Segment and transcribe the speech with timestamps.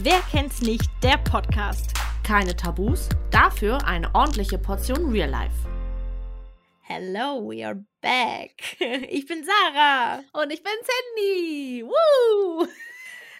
[0.00, 0.88] Wer kennt's nicht?
[1.02, 1.90] Der Podcast.
[2.22, 5.68] Keine Tabus, dafür eine ordentliche Portion Real Life.
[6.82, 8.52] Hello, we are back.
[9.10, 10.22] Ich bin Sarah.
[10.32, 10.72] Und ich bin
[11.16, 11.84] Sandy.
[11.84, 12.68] Woo!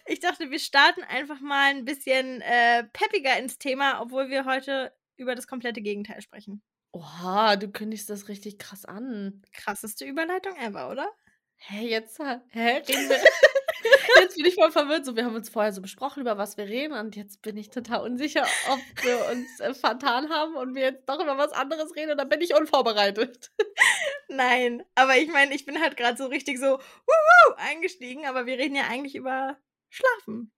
[0.05, 4.91] Ich dachte, wir starten einfach mal ein bisschen äh, peppiger ins Thema, obwohl wir heute
[5.15, 6.61] über das komplette Gegenteil sprechen.
[6.91, 9.43] Oha, du kündigst das richtig krass an.
[9.53, 11.09] Krasseste Überleitung ever, oder?
[11.55, 13.19] Hä, jetzt, hä, reden wir.
[14.17, 15.05] Jetzt bin ich voll verwirrt.
[15.05, 17.69] So, wir haben uns vorher so besprochen, über was wir reden, und jetzt bin ich
[17.69, 21.95] total unsicher, ob wir uns äh, vertan haben und wir jetzt doch über was anderes
[21.95, 23.51] reden, und dann bin ich unvorbereitet.
[24.27, 28.57] Nein, aber ich meine, ich bin halt gerade so richtig so wuhu, eingestiegen, aber wir
[28.57, 29.57] reden ja eigentlich über
[29.89, 30.51] Schlafen.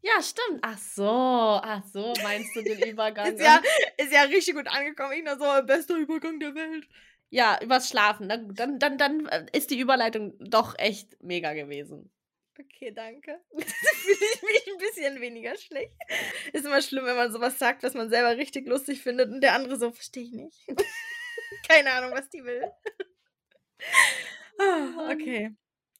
[0.00, 0.60] Ja, stimmt.
[0.62, 3.34] Ach so, ach so, meinst du den Übergang?
[3.34, 3.60] Ist ja,
[3.96, 5.12] ist ja richtig gut angekommen.
[5.12, 6.88] Ich nur so, bester Übergang der Welt.
[7.30, 8.28] Ja, übers Schlafen.
[8.28, 12.10] Dann, dann, dann, dann äh, ist die Überleitung doch echt mega gewesen.
[12.60, 13.40] Okay, danke.
[13.50, 15.94] Fühle ich mich ein bisschen weniger schlecht.
[16.52, 19.54] Ist immer schlimm, wenn man sowas sagt, was man selber richtig lustig findet und der
[19.54, 20.66] andere so, verstehe ich nicht.
[21.68, 22.70] Keine Ahnung, was die will.
[24.58, 25.54] Ah, okay.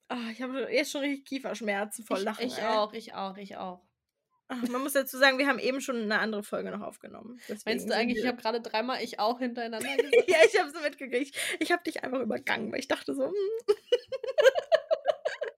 [0.09, 2.47] Ah, ich habe jetzt schon richtig Kieferschmerzen vor Lachen.
[2.47, 3.89] Ich, ich auch, ich auch, ich auch.
[4.49, 7.39] Ach, man muss dazu sagen, wir haben eben schon eine andere Folge noch aufgenommen.
[7.49, 10.31] Deswegen Meinst du eigentlich, ich habe gerade dreimal ich auch hintereinander gesagt?
[10.31, 11.37] ja, ich habe so mitgekriegt.
[11.61, 13.75] Ich habe dich einfach übergangen, weil ich dachte so, hm.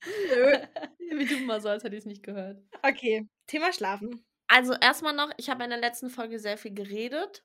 [0.04, 0.58] Nö.
[1.18, 2.62] Wie du mal so, als hätte ich es nicht gehört.
[2.82, 4.24] Okay, Thema Schlafen.
[4.48, 7.44] Also erstmal noch, ich habe in der letzten Folge sehr viel geredet.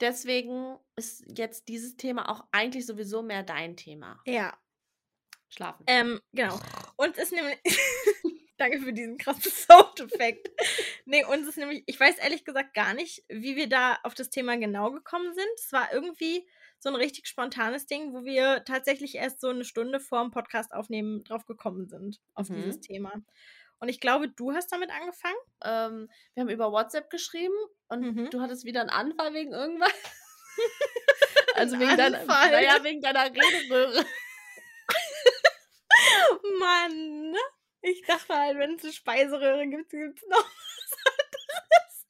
[0.00, 4.20] Deswegen ist jetzt dieses Thema auch eigentlich sowieso mehr dein Thema.
[4.26, 4.58] Ja,
[5.48, 5.84] Schlafen.
[5.86, 6.58] ähm, genau.
[6.96, 7.58] Uns ist nämlich.
[8.56, 10.48] Danke für diesen krassen Soundeffekt.
[11.06, 14.30] nee, uns ist nämlich, ich weiß ehrlich gesagt gar nicht, wie wir da auf das
[14.30, 15.48] Thema genau gekommen sind.
[15.56, 16.46] Es war irgendwie
[16.84, 20.72] so ein richtig spontanes Ding, wo wir tatsächlich erst so eine Stunde vor dem Podcast
[20.74, 22.56] aufnehmen drauf gekommen sind, auf Mhm.
[22.56, 23.10] dieses Thema.
[23.80, 25.34] Und ich glaube, du hast damit angefangen.
[25.64, 27.54] Ähm, wir haben über WhatsApp geschrieben
[27.88, 28.30] und Mhm.
[28.30, 29.92] du hattest wieder einen Anfall wegen irgendwas.
[31.56, 34.04] also wegen deiner, naja, wegen deiner Redenröhre.
[36.60, 37.34] Mann,
[37.80, 42.06] ich dachte halt, wenn es eine Speiseröhre gibt, gibt es noch was anderes.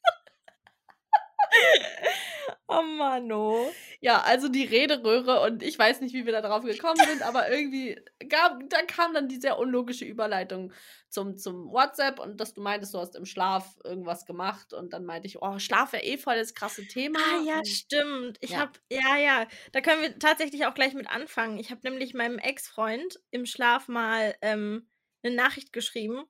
[2.78, 3.72] Oh Mann, oh.
[4.00, 7.50] Ja, also die Rederöhre und ich weiß nicht, wie wir da drauf gekommen sind, aber
[7.50, 10.72] irgendwie gab, da kam dann die sehr unlogische Überleitung
[11.08, 15.04] zum, zum WhatsApp und dass du meintest, du hast im Schlaf irgendwas gemacht und dann
[15.04, 17.18] meinte ich, oh, Schlaf wäre eh voll das krasse Thema.
[17.18, 18.38] Ah ja, und stimmt.
[18.40, 18.58] Ich Ja.
[18.58, 21.58] habe, ja, ja, da können wir tatsächlich auch gleich mit anfangen.
[21.58, 24.88] Ich habe nämlich meinem Ex-Freund im Schlaf mal ähm,
[25.22, 26.24] eine Nachricht geschrieben.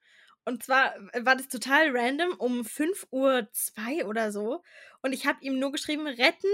[0.44, 4.62] Und zwar war das total random um 5.02 Uhr zwei oder so.
[5.03, 6.50] Und ich habe ihm nur geschrieben, retten,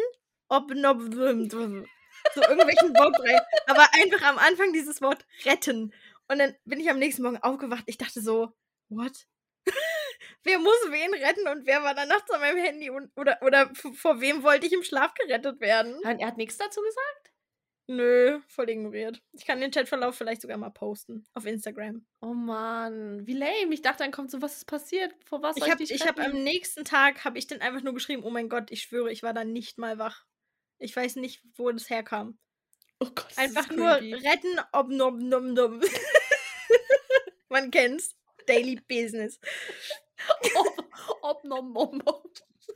[0.48, 3.40] ob, nob, so irgendwelchen Wortbrei.
[3.66, 5.92] Aber einfach am Anfang dieses Wort retten.
[6.28, 7.84] Und dann bin ich am nächsten Morgen aufgewacht.
[7.86, 8.52] Ich dachte so,
[8.88, 9.26] what?
[10.44, 13.70] wer muss wen retten und wer war dann nachts an meinem Handy und, oder, oder
[13.74, 15.94] vor wem wollte ich im Schlaf gerettet werden?
[15.94, 17.19] Und er hat nichts dazu gesagt?
[17.90, 19.20] Nö, voll ignoriert.
[19.32, 22.06] Ich kann den Chatverlauf vielleicht sogar mal posten auf Instagram.
[22.20, 23.74] Oh Mann, wie lame.
[23.74, 25.12] Ich dachte, dann kommt so, was ist passiert?
[25.24, 27.92] Vor was Ich habe dich ich hab am nächsten Tag, habe ich dann einfach nur
[27.92, 30.24] geschrieben, oh mein Gott, ich schwöre, ich war dann nicht mal wach.
[30.78, 32.38] Ich weiß nicht, wo das herkam.
[33.00, 34.14] Oh Gott, das Einfach ist nur creepy.
[34.28, 35.80] retten, ob nom nom nom.
[37.48, 38.14] Man kennt's.
[38.46, 39.40] Daily Business.
[40.54, 40.84] ob,
[41.22, 42.22] ob, nom, nom, nom.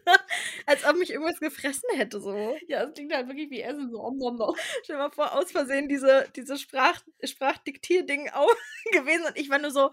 [0.66, 2.56] Als ob mich irgendwas gefressen hätte, so.
[2.68, 4.54] Ja, es klingt halt wirklich wie Essen, so om, nom, nom.
[4.82, 8.54] Stell dir mal vor, aus Versehen diese, diese Sprach, Sprachdiktierding auch
[8.92, 9.90] gewesen und ich war nur so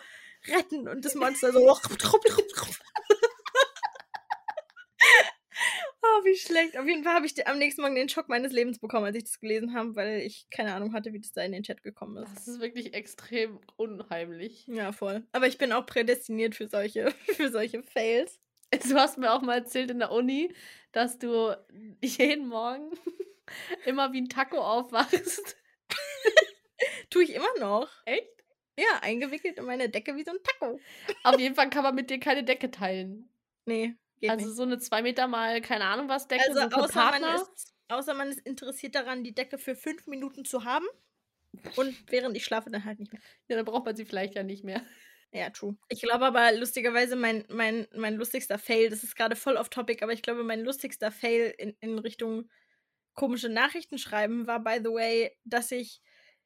[0.47, 1.59] retten und das Monster so.
[6.01, 6.77] oh, wie schlecht.
[6.77, 9.23] Auf jeden Fall habe ich am nächsten Morgen den Schock meines Lebens bekommen, als ich
[9.25, 12.17] das gelesen habe, weil ich keine Ahnung hatte, wie das da in den Chat gekommen
[12.23, 12.35] ist.
[12.35, 14.65] Das ist wirklich extrem unheimlich.
[14.67, 15.23] Ja, voll.
[15.31, 18.39] Aber ich bin auch prädestiniert für solche, für solche Fails.
[18.89, 20.53] Du hast mir auch mal erzählt in der Uni,
[20.91, 21.55] dass du
[22.01, 22.91] jeden Morgen
[23.85, 25.57] immer wie ein Taco aufwachst.
[27.09, 27.89] Tue ich immer noch.
[28.05, 28.27] Echt?
[28.79, 30.79] Ja, eingewickelt in meine Decke wie so ein Taco.
[31.23, 33.29] Auf jeden Fall kann man mit dir keine Decke teilen.
[33.65, 34.55] Nee, geht Also nicht.
[34.55, 37.35] so eine zwei Meter mal, keine Ahnung was, Decke, Also so außer man, Partner.
[37.35, 40.85] ist, außer man ist interessiert daran, die Decke für fünf Minuten zu haben.
[41.75, 43.21] Und während ich schlafe, dann halt nicht mehr.
[43.49, 44.81] Ja, dann braucht man sie vielleicht ja nicht mehr.
[45.33, 45.77] Ja, true.
[45.87, 50.03] Ich glaube aber lustigerweise, mein, mein, mein lustigster Fail, das ist gerade voll off topic,
[50.03, 52.49] aber ich glaube, mein lustigster Fail in, in Richtung
[53.13, 56.01] komische Nachrichten schreiben war, by the way, dass ich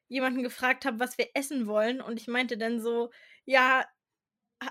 [0.08, 2.00] jemanden gefragt habe, was wir essen wollen.
[2.00, 3.10] Und ich meinte dann so,
[3.44, 3.84] ja,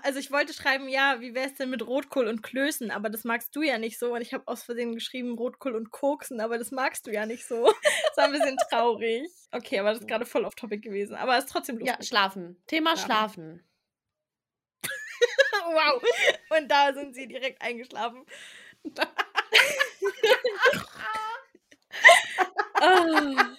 [0.02, 3.24] also ich wollte schreiben, ja, wie wäre es denn mit Rotkohl und Klößen, aber das
[3.24, 4.14] magst du ja nicht so.
[4.14, 7.46] Und ich habe aus Versehen geschrieben Rotkohl und Koksen, aber das magst du ja nicht
[7.46, 7.70] so.
[8.16, 9.28] Das war ein bisschen traurig.
[9.52, 11.14] Okay, aber das ist gerade voll off topic gewesen.
[11.16, 11.98] Aber es ist trotzdem lustig.
[11.98, 12.56] Ja, schlafen.
[12.66, 13.60] Thema Schlafen.
[13.60, 13.64] schlafen.
[15.64, 16.02] wow.
[16.58, 18.24] Und da sind sie direkt eingeschlafen.
[22.80, 23.34] oh.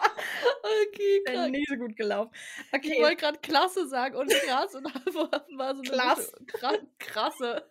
[0.87, 1.49] Okay, krass.
[1.49, 2.31] nicht so gut gelaufen.
[2.71, 6.17] Ich Okay, wollte gerade klasse sagen und krass und einfach war so eine Klass.
[6.31, 7.69] Mischung- Kra krasse.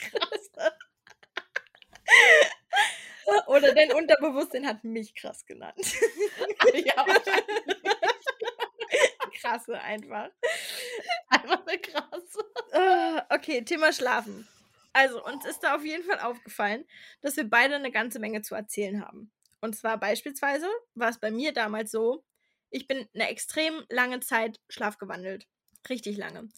[0.00, 0.50] krass.
[3.46, 5.76] Oder dein Unterbewusstsein hat mich krass genannt.
[6.74, 7.82] ja, wahrscheinlich
[9.40, 10.30] Krasse einfach.
[11.28, 12.44] einfach eine krasse.
[12.78, 14.46] Ah, Okay, Thema Schlafen.
[14.92, 16.84] Also, uns ist da auf jeden Fall aufgefallen,
[17.20, 19.32] dass wir beide eine ganze Menge zu erzählen haben.
[19.60, 22.24] Und zwar beispielsweise war es bei mir damals so,
[22.70, 25.46] ich bin eine extrem lange Zeit schlafgewandelt.
[25.88, 26.48] Richtig lange.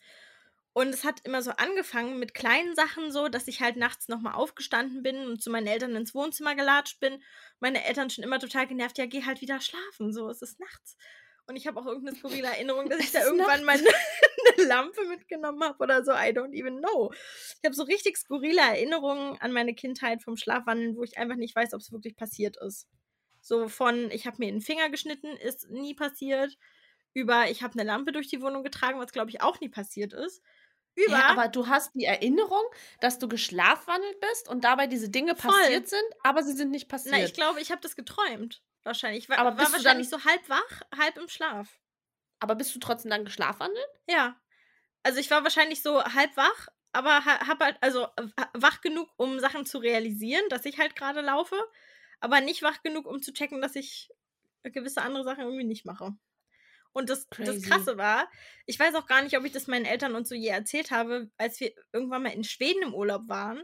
[0.75, 4.35] Und es hat immer so angefangen mit kleinen Sachen so, dass ich halt nachts nochmal
[4.35, 7.23] aufgestanden bin und zu meinen Eltern ins Wohnzimmer gelatscht bin.
[7.61, 10.97] Meine Eltern schon immer total genervt, ja, geh halt wieder schlafen, so, es ist nachts.
[11.51, 13.83] Und ich habe auch irgendeine skurrile Erinnerung, dass ich da irgendwann meine
[14.57, 16.13] eine Lampe mitgenommen habe oder so.
[16.13, 17.13] I don't even know.
[17.13, 21.57] Ich habe so richtig skurrile Erinnerungen an meine Kindheit vom Schlafwandeln, wo ich einfach nicht
[21.57, 22.87] weiß, ob es wirklich passiert ist.
[23.41, 26.57] So von, ich habe mir den Finger geschnitten, ist nie passiert,
[27.15, 30.13] über, ich habe eine Lampe durch die Wohnung getragen, was glaube ich auch nie passiert
[30.13, 30.43] ist.
[30.95, 32.63] Über, Ja, aber du hast die Erinnerung,
[33.01, 35.51] dass du geschlafwandelt bist und dabei diese Dinge Voll.
[35.51, 37.17] passiert sind, aber sie sind nicht passiert.
[37.17, 38.63] na, ich glaube, ich habe das geträumt.
[38.85, 39.25] Wahrscheinlich.
[39.25, 41.81] Ich war, Aber war bist du wahrscheinlich dann- so halb wach, halb im Schlaf.
[42.41, 43.89] aber bist du trotzdem dann geschlafwandelt?
[44.09, 44.41] Ja.
[45.03, 48.09] Also ich war wahrscheinlich so halb wach, aber ha hab halt, also
[48.55, 51.57] wach genug, um Sachen zu realisieren, dass ich halt gerade laufe,
[52.21, 54.11] aber nicht wach genug, um zu checken, dass ich
[54.63, 56.15] gewisse andere Sachen irgendwie nicht mache.
[56.93, 57.63] Und das, das.
[57.63, 58.29] Krasse war,
[58.67, 61.31] ich weiß auch gar nicht, ob ich das meinen Eltern und so je erzählt habe,
[61.37, 63.63] als wir irgendwann mal in Schweden im Urlaub waren,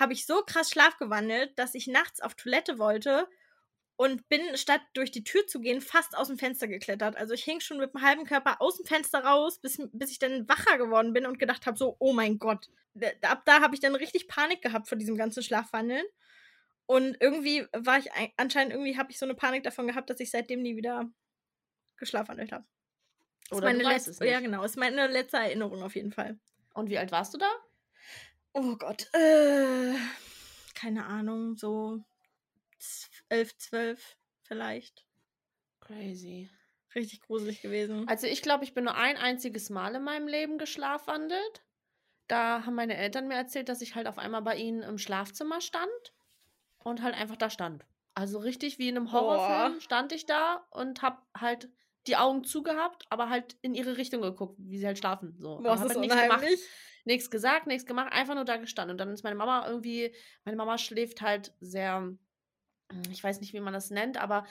[0.00, 3.28] habe ich so krass schlafgewandelt, dass ich nachts auf Toilette wollte
[3.96, 7.16] und bin, statt durch die Tür zu gehen, fast aus dem Fenster geklettert.
[7.16, 10.18] Also ich hing schon mit dem halben Körper aus dem Fenster raus, bis, bis ich
[10.18, 12.68] dann wacher geworden bin und gedacht habe, so, oh mein Gott.
[13.22, 16.04] Ab da habe ich dann richtig Panik gehabt vor diesem ganzen Schlafwandeln.
[16.86, 20.20] Und irgendwie war ich, ein- anscheinend irgendwie habe ich so eine Panik davon gehabt, dass
[20.20, 21.08] ich seitdem nie wieder
[21.96, 22.64] geschlafwandelt habe.
[23.44, 24.26] Ist Oder meine du weißt letzte-.
[24.26, 24.64] Ja, genau.
[24.64, 26.38] Ist meine letzte Erinnerung auf jeden Fall.
[26.74, 27.50] Und wie alt warst du da?
[28.52, 29.08] Oh Gott.
[29.14, 29.94] Äh,
[30.74, 32.02] keine Ahnung, so
[33.32, 35.06] elf, zwölf vielleicht.
[35.80, 36.50] Crazy.
[36.94, 38.06] Richtig gruselig gewesen.
[38.06, 41.64] Also ich glaube, ich bin nur ein einziges Mal in meinem Leben geschlafwandelt.
[42.28, 45.60] Da haben meine Eltern mir erzählt, dass ich halt auf einmal bei ihnen im Schlafzimmer
[45.60, 46.12] stand
[46.78, 47.84] und halt einfach da stand.
[48.14, 49.80] Also richtig wie in einem Horrorfilm Boah.
[49.80, 51.70] stand ich da und hab halt
[52.06, 55.36] die Augen zugehabt, aber halt in ihre Richtung geguckt, wie sie halt schlafen.
[55.38, 55.56] So.
[55.56, 56.46] Boah, Aber ist hab das halt nichts gemacht,
[57.04, 58.92] nichts gesagt, nichts gemacht, einfach nur da gestanden.
[58.92, 60.14] Und dann ist meine Mama irgendwie,
[60.44, 62.12] meine Mama schläft halt sehr,
[63.10, 64.46] ich weiß nicht, wie man das nennt, aber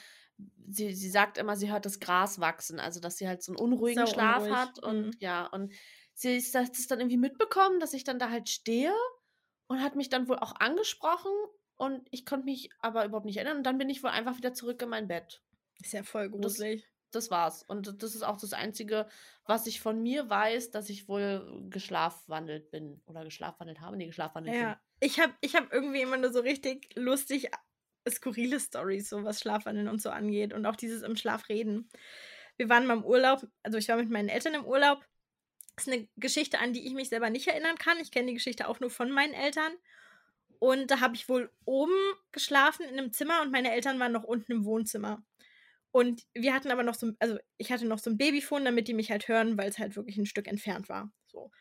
[0.68, 3.60] sie, sie sagt immer, sie hört das Gras wachsen, also dass sie halt so einen
[3.60, 4.80] unruhigen Sau Schlaf unruhig, hat.
[4.80, 5.16] Und mhm.
[5.20, 5.74] ja, und
[6.14, 8.94] sie ist das, das dann irgendwie mitbekommen, dass ich dann da halt stehe
[9.68, 11.32] und hat mich dann wohl auch angesprochen
[11.78, 13.58] und ich konnte mich aber überhaupt nicht erinnern.
[13.58, 15.42] Und dann bin ich wohl einfach wieder zurück in mein Bett.
[15.80, 16.88] Ist ja voll das- gruselig.
[17.14, 17.64] Das war's.
[17.64, 19.10] Und das ist auch das Einzige,
[19.46, 23.02] was ich von mir weiß, dass ich wohl geschlafwandelt bin.
[23.06, 23.98] Oder geschlafwandelt habe.
[23.98, 24.80] Nee, geschlafwandelt Ja.
[25.02, 27.50] Ich habe ich hab irgendwie immer nur so richtig lustig
[28.10, 30.54] skurrile Stories, so was Schlafwandeln und so angeht.
[30.54, 31.90] Und auch dieses im Schlaf reden.
[32.58, 35.06] Wir waren mal im Urlaub, also ich war mit meinen Eltern im Urlaub.
[35.76, 37.98] Das ist eine Geschichte, an die ich mich selber nicht erinnern kann.
[38.00, 39.72] Ich kenne die Geschichte auch nur von meinen Eltern.
[40.60, 41.96] Und da habe ich wohl oben
[42.32, 45.24] geschlafen in einem Zimmer und meine Eltern waren noch unten im Wohnzimmer.
[45.92, 48.94] Und wir hatten aber noch so, also ich hatte noch so ein Babyphone, damit die
[48.94, 51.12] mich halt hören, weil es halt wirklich ein Stück entfernt war.
[51.28, 51.52] So.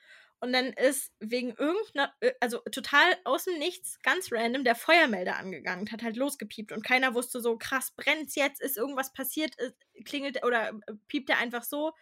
[0.41, 5.37] Und dann ist wegen irgendeiner, äh, also total aus dem Nichts, ganz random, der Feuermelder
[5.37, 6.73] angegangen hat halt losgepiept.
[6.73, 11.29] Und keiner wusste so, krass, brennt's jetzt, ist irgendwas passiert, ist, klingelt oder äh, piept
[11.31, 11.93] er einfach so.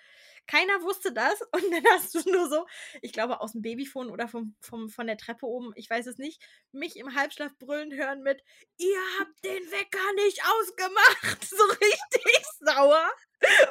[0.48, 1.40] Keiner wusste das.
[1.52, 2.66] Und dann hast du nur so,
[3.02, 6.18] ich glaube, aus dem Babyphone oder vom, vom, von der Treppe oben, ich weiß es
[6.18, 8.42] nicht, mich im Halbschlaf brüllen hören mit,
[8.78, 11.48] ihr habt den Wecker nicht ausgemacht.
[11.58, 13.10] So richtig sauer.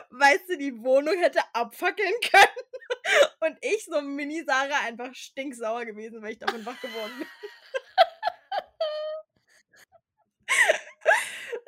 [0.09, 3.27] Weißt du, die Wohnung hätte abfackeln können.
[3.39, 7.27] Und ich, so Mini-Sarah, einfach stinksauer gewesen, weil ich davon wach geworden bin.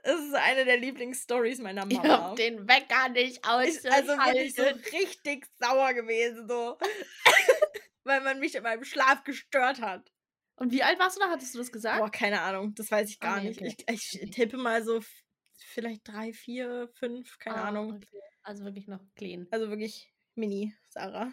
[0.04, 2.30] Das ist eine der Lieblingsstories meiner Ich Mama.
[2.30, 4.94] hab den Wecker nicht Ist also wirklich so ausgeschaltet.
[4.94, 6.78] richtig sauer gewesen, so.
[8.04, 10.12] weil man mich in meinem Schlaf gestört hat.
[10.56, 11.30] Und wie alt warst du da?
[11.30, 12.00] Hattest du das gesagt?
[12.00, 13.62] Boah, keine Ahnung, das weiß ich Ah, gar nee, nicht.
[13.62, 13.84] okay.
[13.94, 15.00] Ich, ich tippe mal so
[15.72, 17.94] vielleicht drei, vier, fünf, keine Ah, Ahnung.
[17.96, 18.20] okay.
[18.44, 19.48] Also wirklich noch clean.
[19.52, 21.32] Also wirklich mini, Sarah.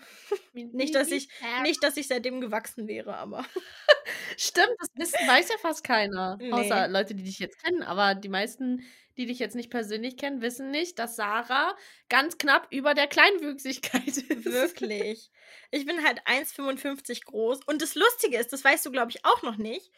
[0.53, 1.29] Nicht, dass ich,
[1.63, 3.45] nicht, dass ich seitdem gewachsen wäre, aber.
[4.37, 6.37] Stimmt, das wissen, weiß ja fast keiner.
[6.39, 6.53] Nee.
[6.53, 7.83] Außer Leute, die dich jetzt kennen.
[7.83, 8.83] Aber die meisten,
[9.17, 11.77] die dich jetzt nicht persönlich kennen, wissen nicht, dass Sarah
[12.09, 14.45] ganz knapp über der Kleinwüchsigkeit ist.
[14.45, 15.31] Wirklich.
[15.71, 17.61] Ich bin halt 1,55 groß.
[17.67, 19.91] Und das Lustige ist, das weißt du, glaube ich, auch noch nicht.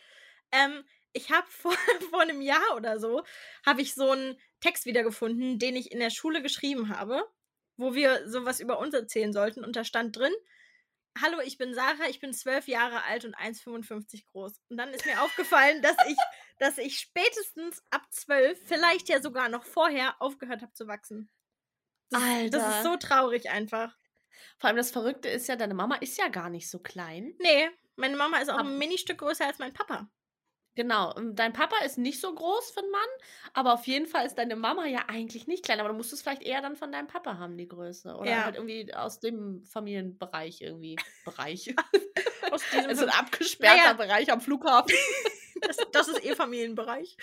[0.53, 1.75] Ähm, ich habe vor,
[2.11, 3.23] vor einem Jahr oder so,
[3.67, 7.25] habe ich so einen Text wiedergefunden, den ich in der Schule geschrieben habe,
[7.79, 9.65] wo wir sowas über uns erzählen sollten.
[9.65, 10.33] Und da stand drin,
[11.21, 14.61] Hallo, ich bin Sarah, ich bin zwölf Jahre alt und 1,55 groß.
[14.69, 16.17] Und dann ist mir aufgefallen, dass ich,
[16.59, 21.29] dass ich spätestens ab zwölf, vielleicht ja sogar noch vorher, aufgehört habe zu wachsen.
[22.11, 22.59] Das, Alter.
[22.59, 23.97] Das ist so traurig einfach.
[24.59, 27.35] Vor allem das Verrückte ist ja, deine Mama ist ja gar nicht so klein.
[27.41, 30.09] Nee, meine Mama ist auch Ab- ein Ministück größer als mein Papa.
[30.79, 33.09] Genau, und dein Papa ist nicht so groß für einen Mann,
[33.53, 36.23] aber auf jeden Fall ist deine Mama ja eigentlich nicht klein, aber du musst es
[36.23, 38.15] vielleicht eher dann von deinem Papa haben, die Größe.
[38.15, 38.45] Oder Ja.
[38.45, 40.95] halt irgendwie aus dem Familienbereich irgendwie.
[41.25, 41.75] Bereich.
[42.53, 43.93] Aus diesem also ein abgesperrter Naja.
[43.95, 44.95] Bereich am Flughafen.
[45.61, 47.17] Das, das ist eh Familienbereich.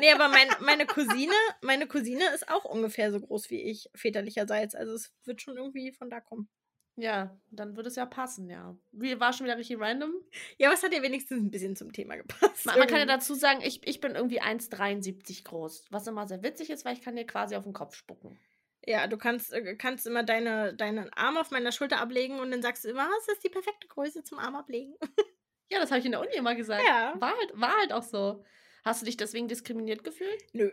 [0.00, 4.74] Nee, aber mein, meine Cousine, meine Cousine ist auch ungefähr so groß wie ich, väterlicherseits.
[4.74, 6.48] Also es wird schon irgendwie von da kommen.
[6.96, 8.74] Ja, dann würde es ja passen, ja.
[8.92, 10.14] Wie war schon wieder richtig random?
[10.56, 12.64] Ja, was hat dir wenigstens ein bisschen zum Thema gepasst?
[12.64, 16.42] Man, man kann ja dazu sagen, ich, ich bin irgendwie 1,73 groß, was immer sehr
[16.42, 18.38] witzig ist, weil ich kann dir quasi auf den Kopf spucken.
[18.86, 22.62] Ja, du kannst, äh, kannst immer deine, deinen Arm auf meiner Schulter ablegen und dann
[22.62, 24.94] sagst du immer, "Ah, das ist die perfekte Größe zum Arm ablegen.
[25.68, 26.84] Ja, das habe ich in der Uni immer gesagt.
[26.86, 27.12] Ja.
[27.18, 28.44] War halt, war halt auch so.
[28.84, 30.44] Hast du dich deswegen diskriminiert gefühlt?
[30.52, 30.70] Nö.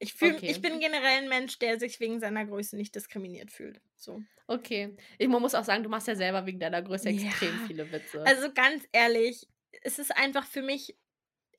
[0.00, 0.50] Ich, fühl, Okay.
[0.50, 3.80] ich bin generell ein Mensch, der sich wegen seiner Größe nicht diskriminiert fühlt.
[3.96, 4.22] So.
[4.46, 4.96] Okay.
[5.18, 7.28] Ich man muss auch sagen, du machst ja selber wegen deiner Größe Ja.
[7.28, 8.22] extrem viele Witze.
[8.24, 9.48] Also ganz ehrlich,
[9.82, 10.96] es ist einfach für mich,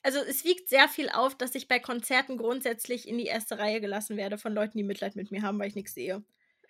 [0.04, 3.82] also es wiegt sehr viel auf, dass ich bei Konzerten grundsätzlich in die erste Reihe
[3.82, 6.24] gelassen werde von Leuten, die Mitleid mit mir haben, weil ich nichts sehe.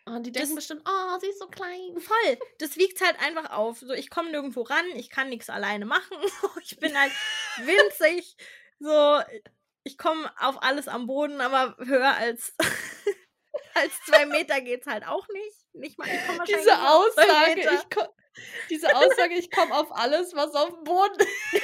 [0.05, 1.97] Und die denken das- bestimmt, oh, sie ist so klein.
[1.99, 2.39] Voll.
[2.57, 3.77] Das wiegt halt einfach auf.
[3.79, 6.17] So, ich komme nirgendwo ran, ich kann nichts alleine machen.
[6.63, 7.11] Ich bin halt
[7.57, 8.35] winzig.
[8.79, 9.19] So,
[9.83, 12.53] ich komme auf alles am Boden, aber höher als,
[13.73, 15.57] als zwei Meter geht's halt auch nicht.
[15.73, 18.15] Nicht mal, ich komm wahrscheinlich Diese Aussage, ich ko-
[18.69, 21.63] diese Aussage, ich komme auf alles, was auf dem Boden ist.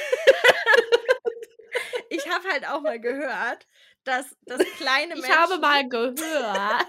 [2.08, 3.66] Ich habe halt auch mal gehört,
[4.04, 5.38] dass, dass kleine Ich Menschen.
[5.38, 6.86] habe mal gehört.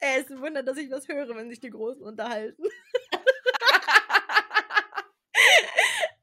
[0.00, 2.62] Ey, ist ein Wunder, dass ich was höre, wenn sich die Großen unterhalten.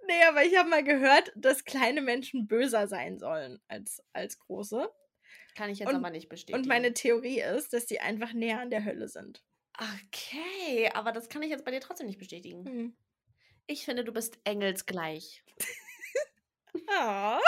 [0.07, 4.89] Nee, aber ich habe mal gehört, dass kleine Menschen böser sein sollen als, als große.
[5.55, 6.59] Kann ich jetzt Und- aber nicht bestätigen.
[6.59, 9.43] Und meine Theorie ist, dass die einfach näher an der Hölle sind.
[9.77, 12.65] Okay, aber das kann ich jetzt bei dir trotzdem nicht bestätigen.
[12.65, 12.97] Hm.
[13.67, 15.43] Ich finde, du bist engelsgleich.
[16.89, 17.39] Ah.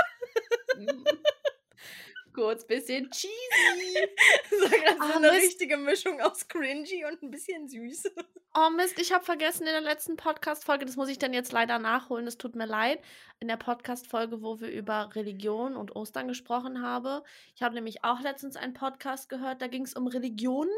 [2.38, 4.08] Kurz bisschen cheesy.
[4.52, 5.42] Das war gerade so Ah, eine Mist.
[5.48, 8.04] richtige Mischung aus cringy und ein bisschen süß.
[8.60, 11.78] Oh Mist, ich habe vergessen in der letzten Podcast-Folge, das muss ich dann jetzt leider
[11.78, 13.00] nachholen, es tut mir leid,
[13.40, 17.22] in der Podcast-Folge, wo wir über Religion und Ostern gesprochen haben.
[17.56, 20.72] Ich habe nämlich auch letztens einen Podcast gehört, da ging es um Religionen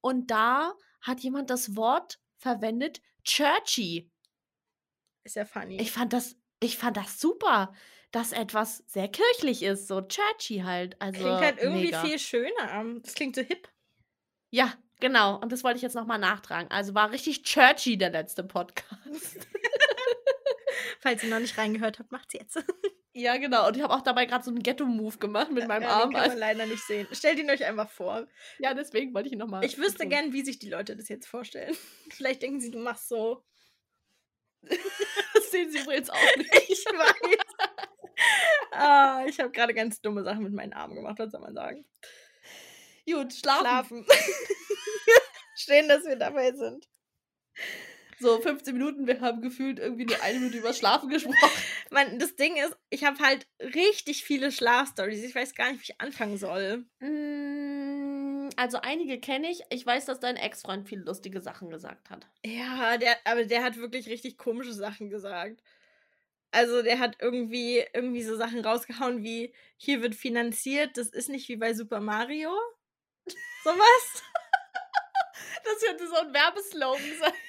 [0.00, 4.08] und da hat jemand das Wort verwendet, churchy.
[5.24, 5.76] Ist ja funny.
[5.80, 7.72] Ich fand das, ich fand das super,
[8.10, 11.00] dass etwas sehr kirchlich ist, so churchy halt.
[11.00, 12.02] Also Klingt halt irgendwie mega.
[12.02, 12.84] viel schöner.
[13.02, 13.68] Das klingt so hip.
[14.50, 15.38] Ja, genau.
[15.40, 16.70] Und das wollte ich jetzt nochmal nachtragen.
[16.70, 19.46] Also war richtig churchy der letzte Podcast.
[21.00, 22.58] Falls ihr noch nicht reingehört habt, macht's jetzt.
[23.14, 23.66] Ja, genau.
[23.66, 26.10] Und ich habe auch dabei gerade so einen Ghetto-Move gemacht mit meinem ja, Arm.
[26.10, 27.08] Den kann man leider nicht sehen.
[27.10, 28.28] Stellt ihn euch einfach vor.
[28.60, 29.64] Ja, deswegen wollte ich ihn nochmal.
[29.64, 31.74] Ich wüsste gern, wie sich die Leute das jetzt vorstellen.
[32.10, 33.44] Vielleicht denken sie, du machst so.
[34.62, 36.54] Das sehen sie übrigens auch nicht.
[36.68, 37.47] Ich weiß.
[38.72, 41.84] Ah, ich habe gerade ganz dumme Sachen mit meinen Armen gemacht, was soll man sagen?
[43.10, 44.04] Gut, schlafen.
[44.04, 44.06] Schlafen.
[45.56, 46.86] Schön, dass wir dabei sind.
[48.20, 49.06] So, 15 Minuten.
[49.06, 51.36] Wir haben gefühlt irgendwie nur eine Minute über Schlafen gesprochen.
[51.90, 55.22] Man, das Ding ist, ich habe halt richtig viele Schlafstories.
[55.22, 56.84] Ich weiß gar nicht, wie ich anfangen soll.
[56.98, 59.62] Mm, Also, einige kenne ich.
[59.70, 62.26] Ich weiß, dass dein Ex-Freund viele lustige Sachen gesagt hat.
[62.44, 65.62] Ja, der, aber der hat wirklich richtig komische Sachen gesagt.
[66.50, 71.48] Also der hat irgendwie, irgendwie so Sachen rausgehauen wie, hier wird finanziert, das ist nicht
[71.48, 72.50] wie bei Super Mario.
[73.64, 74.22] Sowas.
[75.64, 77.32] Das könnte so ein Werbeslogan sein.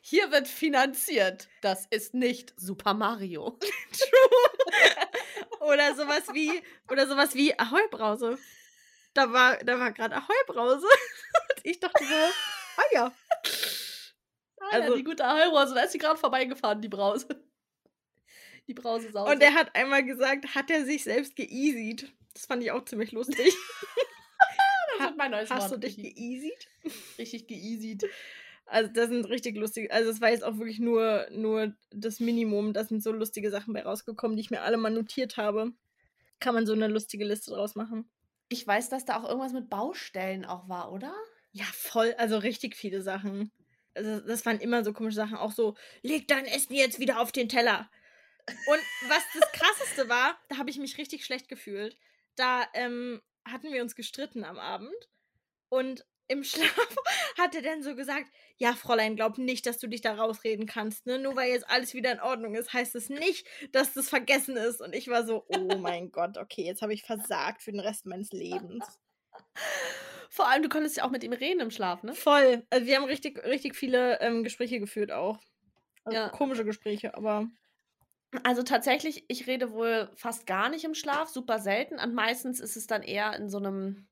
[0.00, 1.48] Hier wird finanziert.
[1.60, 3.58] Das ist nicht Super Mario.
[5.60, 8.38] Oder sowas wie, oder sowas wie Ahoi Brause.
[9.12, 10.86] Da war, da war gerade Ahoi Brause.
[10.86, 13.12] Und ich dachte so, ah ja.
[14.60, 17.26] Ah, ja, Also- die gute Heurose, da ist sie gerade vorbeigefahren, die Brause.
[18.68, 19.30] Die Brause sauber.
[19.32, 22.12] Und er hat einmal gesagt, hat er sich selbst geeasied.
[22.34, 23.38] Das fand ich auch ziemlich lustig.
[24.98, 25.82] das wird mein neues Hast Wort.
[25.82, 26.68] du dich geeasied?
[27.18, 28.04] richtig geeasied.
[28.66, 32.74] Also das sind richtig lustige, also es war jetzt auch wirklich nur, nur das Minimum.
[32.74, 35.72] Da sind so lustige Sachen bei rausgekommen, die ich mir alle mal notiert habe.
[36.38, 38.10] Kann man so eine lustige Liste draus machen.
[38.50, 41.14] Ich weiß, dass da auch irgendwas mit Baustellen auch war, oder?
[41.52, 42.14] Ja, voll.
[42.18, 43.50] Also richtig viele Sachen.
[43.94, 45.36] Also das waren immer so komische Sachen.
[45.36, 47.90] Auch so, leg dein Essen jetzt wieder auf den Teller.
[48.66, 51.96] Und was das Krasseste war, da habe ich mich richtig schlecht gefühlt.
[52.36, 55.08] Da ähm, hatten wir uns gestritten am Abend.
[55.68, 56.96] Und im Schlaf
[57.38, 61.06] hat er dann so gesagt, ja, Fräulein, glaub nicht, dass du dich da rausreden kannst,
[61.06, 61.18] ne?
[61.18, 64.80] Nur weil jetzt alles wieder in Ordnung ist, heißt es nicht, dass das vergessen ist.
[64.80, 68.06] Und ich war so, oh mein Gott, okay, jetzt habe ich versagt für den Rest
[68.06, 68.84] meines Lebens.
[70.30, 72.14] Vor allem, du konntest ja auch mit ihm reden im Schlaf, ne?
[72.14, 72.66] Voll.
[72.70, 75.38] Also wir haben richtig, richtig viele ähm, Gespräche geführt auch.
[76.04, 76.28] Also Ja.
[76.28, 77.48] komische Gespräche, aber.
[78.44, 81.98] Also tatsächlich, ich rede wohl fast gar nicht im Schlaf, super selten.
[81.98, 84.06] Und meistens ist es dann eher in so einem,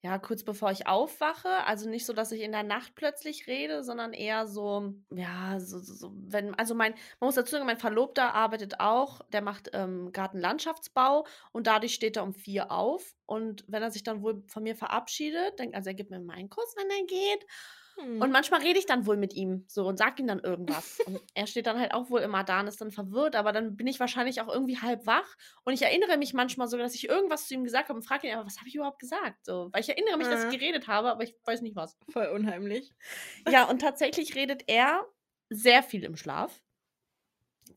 [0.00, 1.48] ja, kurz bevor ich aufwache.
[1.66, 5.80] Also nicht so, dass ich in der Nacht plötzlich rede, sondern eher so, ja, so,
[5.80, 10.12] so, wenn, also mein, man muss dazu sagen, mein Verlobter arbeitet auch, der macht ähm,
[10.12, 13.16] Gartenlandschaftsbau und dadurch steht er um vier auf.
[13.26, 16.48] Und wenn er sich dann wohl von mir verabschiedet, dann, also er gibt mir meinen
[16.48, 17.46] Kuss, wenn er geht.
[18.00, 18.20] Hm.
[18.20, 21.00] Und manchmal rede ich dann wohl mit ihm so und sag ihm dann irgendwas.
[21.06, 23.76] Und er steht dann halt auch wohl immer da und ist dann verwirrt, aber dann
[23.76, 25.36] bin ich wahrscheinlich auch irgendwie halb wach.
[25.64, 28.28] Und ich erinnere mich manchmal sogar, dass ich irgendwas zu ihm gesagt habe und frage
[28.28, 29.44] ihn aber, was habe ich überhaupt gesagt?
[29.44, 30.48] So, weil ich erinnere mich, dass Äh.
[30.48, 31.96] ich geredet habe, aber ich weiß nicht was.
[32.10, 32.94] Voll unheimlich.
[33.48, 35.04] Ja, und tatsächlich redet er
[35.50, 36.62] sehr viel im Schlaf.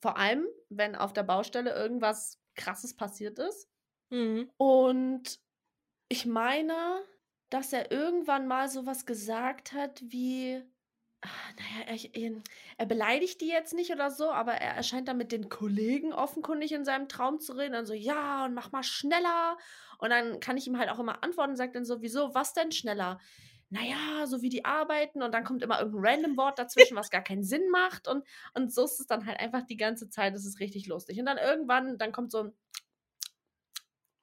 [0.01, 3.69] Vor allem, wenn auf der Baustelle irgendwas Krasses passiert ist.
[4.11, 4.49] Hm.
[4.57, 5.39] Und
[6.09, 7.01] ich meine,
[7.51, 10.63] dass er irgendwann mal sowas gesagt hat wie,
[11.21, 11.29] ah,
[11.59, 12.41] naja, er,
[12.77, 16.71] er- beleidigt die jetzt nicht oder so, aber er erscheint dann mit den Kollegen offenkundig
[16.71, 17.73] in seinem Traum zu reden.
[17.73, 19.57] Dann so, ja, und mach mal schneller.
[19.99, 22.53] Und dann kann ich ihm halt auch immer antworten und sagt dann so, wieso, was
[22.53, 23.19] denn schneller?
[23.69, 27.23] Naja, so wie die arbeiten und dann kommt immer irgendein random Wort dazwischen, was gar
[27.23, 30.45] keinen Sinn macht und, und so ist es dann halt einfach die ganze Zeit, das
[30.45, 31.17] ist richtig lustig.
[31.19, 32.53] Und dann irgendwann, dann kommt so ein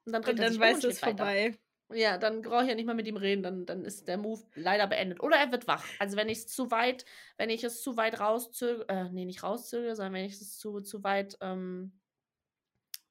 [0.04, 1.58] und dann Und dann und du es vorbei.
[1.90, 4.42] Ja, dann brauche ich ja nicht mehr mit ihm reden, dann, dann ist der Move
[4.54, 5.20] leider beendet.
[5.22, 5.84] Oder er wird wach.
[5.98, 7.06] Also wenn ich es zu weit,
[7.38, 10.80] wenn ich es zu weit rauszögere, äh, nee, nicht rauszögere, sondern wenn ich es zu,
[10.80, 11.98] zu weit, ähm,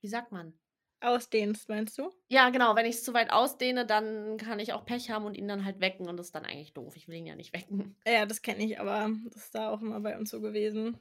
[0.02, 0.54] wie sagt man?
[1.00, 2.12] Ausdehnst, meinst du?
[2.28, 5.36] Ja, genau, wenn ich es zu weit ausdehne, dann kann ich auch Pech haben und
[5.36, 6.96] ihn dann halt wecken und das ist dann eigentlich doof.
[6.96, 7.96] Ich will ihn ja nicht wecken.
[8.06, 10.98] Ja, das kenne ich, aber das ist da auch immer bei uns so gewesen.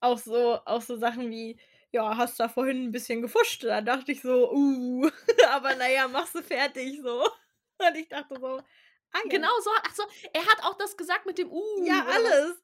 [0.00, 1.56] Auch so, auch so Sachen wie,
[1.90, 3.64] ja, hast da vorhin ein bisschen gefuscht.
[3.64, 5.08] Da dachte ich so, uh,
[5.50, 7.22] aber naja, machst du fertig so.
[7.78, 9.28] Und ich dachte so, ah, ja.
[9.28, 11.84] Genau so, ach so, er hat auch das gesagt mit dem Uh.
[11.86, 12.56] Ja, alles.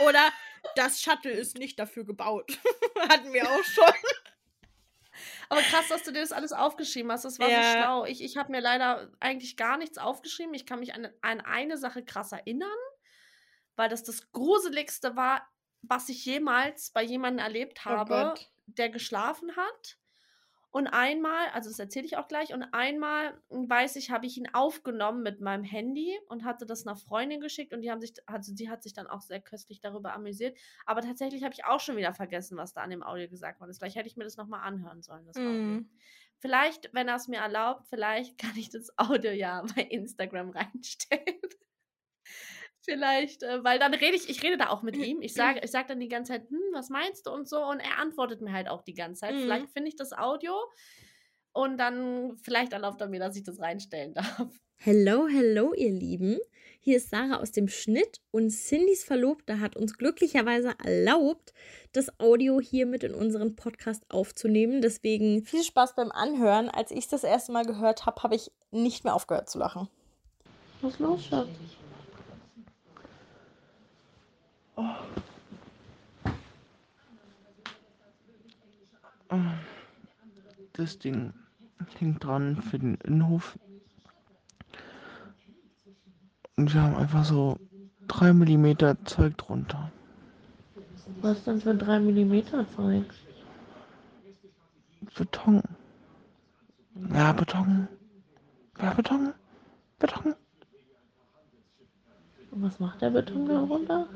[0.00, 0.32] Oder
[0.74, 2.58] das Shuttle ist nicht dafür gebaut.
[3.08, 3.92] Hatten wir auch schon.
[5.48, 7.24] Aber krass, dass du dir das alles aufgeschrieben hast.
[7.24, 7.72] Das war so Ja.
[7.72, 8.04] schlau.
[8.04, 10.52] Ich, ich habe mir leider eigentlich gar nichts aufgeschrieben.
[10.54, 12.68] Ich kann mich an, an eine Sache krass erinnern,
[13.76, 15.48] weil das das Gruseligste war,
[15.82, 18.50] was ich jemals bei jemandem erlebt Oh habe, Gott.
[18.66, 19.96] der geschlafen hat.
[20.76, 24.36] Und einmal, also das erzähle ich auch gleich, und einmal hm, weiß ich, habe ich
[24.36, 28.12] ihn aufgenommen mit meinem Handy und hatte das einer Freundin geschickt und die haben sich,
[28.26, 30.54] also die hat sich dann auch sehr köstlich darüber amüsiert.
[30.84, 33.70] Aber tatsächlich habe ich auch schon wieder vergessen, was da an dem Audio gesagt worden
[33.70, 33.78] ist.
[33.78, 35.24] Vielleicht hätte ich mir das nochmal anhören sollen.
[35.34, 35.88] Mm.
[36.40, 41.40] Vielleicht, wenn er es mir erlaubt, vielleicht kann ich das Audio ja bei Instagram reinstellen.
[42.86, 45.20] Vielleicht, äh, weil dann rede ich, ich rede da auch mit ihm.
[45.20, 47.80] Ich sage, ich sage dann die ganze Zeit, hm, was meinst du und so, und
[47.80, 49.34] er antwortet mir halt auch die ganze Zeit.
[49.34, 49.40] Mhm.
[49.40, 50.54] Vielleicht finde ich das Audio
[51.52, 54.48] und dann vielleicht erlaubt er mir, dass ich das reinstellen darf.
[54.78, 56.38] Hello, hello, ihr Lieben.
[56.80, 61.52] Hier ist Sarah aus dem Schnitt und Cindys Verlobter hat uns glücklicherweise erlaubt,
[61.92, 64.82] das Audio hier mit in unseren Podcast aufzunehmen.
[64.82, 66.68] Deswegen Viel Spaß beim Anhören.
[66.68, 69.88] Als ich es das erste Mal gehört habe, habe ich nicht mehr aufgehört zu lachen.
[70.82, 71.48] Was ist los, Schatz?
[80.72, 81.32] Das Ding
[81.98, 83.58] hängt dran für den Innenhof.
[86.56, 87.58] Und wir haben einfach so
[88.08, 89.90] 3 mm Zeug drunter.
[91.22, 92.42] Was denn für 3 mm
[92.74, 93.04] Zeug?
[95.16, 95.62] Beton.
[97.12, 97.88] Ja, Beton.
[98.80, 99.32] Ja, Beton.
[99.98, 100.34] Beton.
[102.50, 104.06] Und was macht der Beton da runter?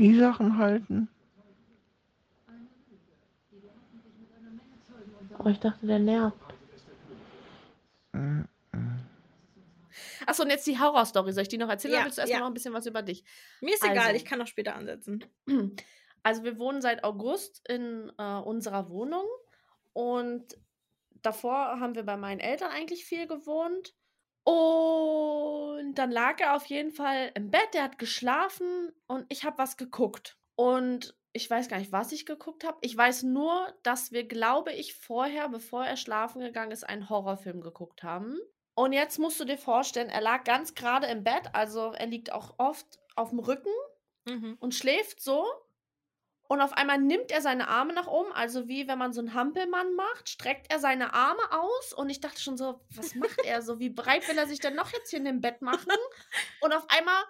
[0.00, 1.10] Die Sachen halten.
[5.38, 6.38] Aber ich dachte, der nervt.
[10.24, 11.34] Achso, und jetzt die Horrorstory.
[11.34, 12.40] Soll ich die noch erzählen Ja, oder willst du erstmal ja.
[12.40, 13.24] noch ein bisschen was über dich?
[13.60, 14.16] Mir ist egal, Also.
[14.16, 15.24] ich kann auch später ansetzen.
[16.22, 19.24] Also wir wohnen seit August in äh, unserer Wohnung
[19.94, 20.58] und
[21.22, 23.94] davor haben wir bei meinen Eltern eigentlich viel gewohnt.
[24.44, 29.58] Und dann lag er auf jeden Fall im Bett, der hat geschlafen und ich habe
[29.58, 30.36] was geguckt.
[30.56, 32.78] Und ich weiß gar nicht, was ich geguckt habe.
[32.80, 37.60] Ich weiß nur, dass wir, glaube ich, vorher, bevor er schlafen gegangen ist, einen Horrorfilm
[37.60, 38.38] geguckt haben.
[38.74, 42.32] Und jetzt musst du dir vorstellen, er lag ganz gerade im Bett, also er liegt
[42.32, 43.70] auch oft auf dem Rücken
[44.26, 44.56] Mhm.
[44.60, 45.44] und schläft so.
[46.50, 49.34] Und auf einmal nimmt er seine Arme nach oben, also wie wenn man so einen
[49.34, 51.92] Hampelmann macht, streckt er seine Arme aus.
[51.92, 53.78] Und ich dachte schon so, was macht er so?
[53.78, 55.92] Wie breit will er sich denn noch jetzt hier in dem Bett machen?
[56.60, 57.22] Und auf einmal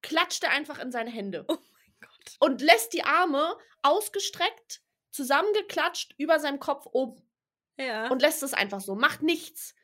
[0.00, 2.36] klatscht er einfach in seine Hände Oh mein Gott.
[2.40, 7.22] und lässt die Arme ausgestreckt, zusammengeklatscht über seinem Kopf oben
[7.78, 8.08] Ja.
[8.10, 9.74] und lässt es einfach so, macht nichts.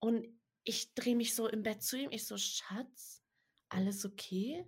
[0.00, 0.26] Und
[0.64, 2.10] ich drehe mich so im Bett zu ihm.
[2.10, 3.22] Ich so, Schatz,
[3.68, 4.66] alles okay?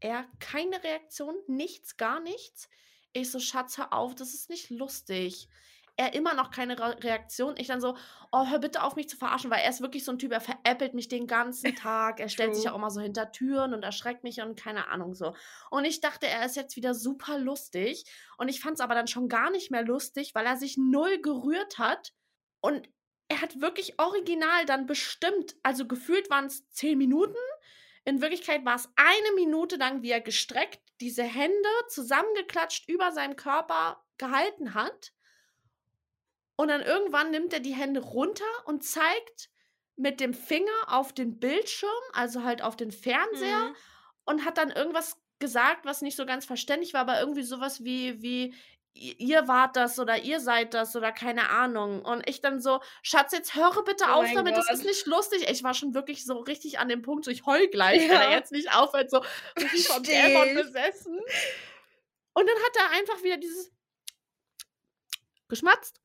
[0.00, 2.68] Er, keine Reaktion, nichts, gar nichts.
[3.12, 5.48] Ich so, Schatz, hör auf, das ist nicht lustig.
[5.96, 7.56] Er immer noch keine Re Reaktion.
[7.58, 7.96] Ich dann so,
[8.32, 10.40] oh, hör bitte auf, mich zu verarschen, weil er ist wirklich so ein Typ, er
[10.40, 12.20] veräppelt mich den ganzen Tag.
[12.20, 12.72] Er stellt sich True.
[12.72, 15.34] auch immer so hinter Türen und erschreckt mich und keine Ahnung so.
[15.70, 18.04] Und ich dachte, er ist jetzt wieder super lustig.
[18.38, 21.20] Und ich fand es aber dann schon gar nicht mehr lustig, weil er sich null
[21.20, 22.14] gerührt hat.
[22.60, 22.88] Und
[23.28, 27.36] er hat wirklich original dann bestimmt, also gefühlt waren es zehn Minuten.
[28.04, 33.36] In Wirklichkeit war es eine Minute lang, wie er gestreckt diese Hände zusammengeklatscht über seinem
[33.36, 35.12] Körper gehalten hat.
[36.56, 39.50] Und dann irgendwann nimmt er die Hände runter und zeigt
[39.96, 43.76] mit dem Finger auf den Bildschirm, also halt auf den Fernseher, Mhm.
[44.24, 48.20] und hat dann irgendwas gesagt, was nicht so ganz verständlich war, aber irgendwie sowas wie,
[48.22, 48.54] wie, "I-
[48.94, 52.02] ihr wart das oder ihr seid das oder keine Ahnung.
[52.04, 54.76] Und ich dann so, Schatz, jetzt höre bitte Oh auf damit, das Gott.
[54.76, 55.46] ist nicht lustig.
[55.48, 58.30] Ich war schon wirklich so richtig an dem Punkt, so ich heul gleich, wenn er
[58.30, 58.36] Ja.
[58.36, 59.22] jetzt nicht aufhört, so
[59.58, 61.18] richtig vom Dämon besessen.
[62.32, 63.70] Und dann hat er einfach wieder dieses
[65.48, 66.00] geschmatzt,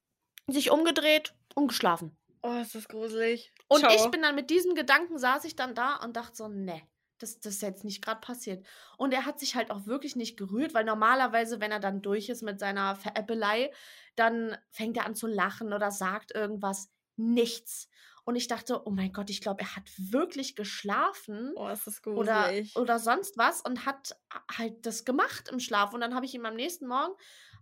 [0.48, 2.18] sich umgedreht und geschlafen.
[2.42, 3.52] Oh, ist das gruselig.
[3.68, 3.94] Und Ciao.
[3.96, 6.82] ich bin dann mit diesem Gedanken, saß ich dann da und dachte so, ne,
[7.20, 8.66] das, das ist jetzt nicht gerade passiert.
[8.98, 12.30] Und er hat sich halt auch wirklich nicht gerührt, weil normalerweise, wenn er dann durch
[12.30, 13.72] ist mit seiner Veräppelei,
[14.16, 16.92] dann fängt er an zu lachen oder sagt irgendwas.
[17.18, 17.88] Nichts.
[18.26, 22.06] Und ich dachte, oh mein Gott, ich glaube, er hat wirklich geschlafen Oh, ist das
[22.08, 22.76] oder, gruselig.
[22.76, 24.18] oder sonst was und hat
[24.52, 25.94] halt das gemacht im Schlaf.
[25.94, 27.14] Und dann habe ich ihm am nächsten Morgen,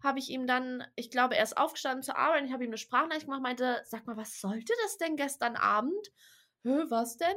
[0.01, 2.77] habe ich ihm dann, ich glaube, er ist aufgestanden zur Arbeit, ich habe ihm eine
[2.77, 6.11] Sprachnachricht gemacht, meinte, sag mal, was sollte das denn gestern Abend?
[6.63, 7.35] Hö, was denn?